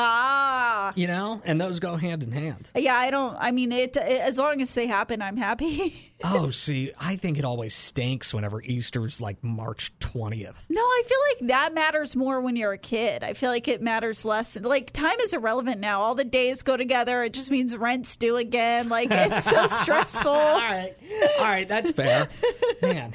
[0.03, 0.93] Ah.
[0.97, 2.71] You know, and those go hand in hand.
[2.75, 3.37] Yeah, I don't.
[3.39, 6.07] I mean, it, it as long as they happen, I'm happy.
[6.23, 10.67] Oh, see, I think it always stinks whenever Easter's like March twentieth.
[10.69, 13.25] no, I feel like that matters more when you're a kid.
[13.25, 14.61] I feel like it matters less.
[14.61, 16.03] Like time is irrelevant now.
[16.03, 17.23] All the days go together.
[17.25, 18.91] It just means rent's due again.
[18.91, 20.31] Like it's so stressful.
[20.31, 20.93] All right,
[21.39, 22.29] all right, that's fair.
[22.83, 23.15] Man,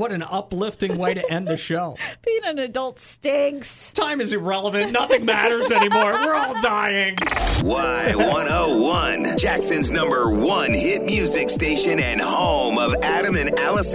[0.00, 1.94] what an uplifting way to end the show.
[2.24, 3.92] Being an adult stinks.
[3.92, 4.92] Time is irrelevant.
[4.92, 6.12] Nothing matters anymore.
[6.12, 7.16] We're all dying.
[7.16, 13.90] Y101, Jackson's number one hit music station and home of Adam and Allison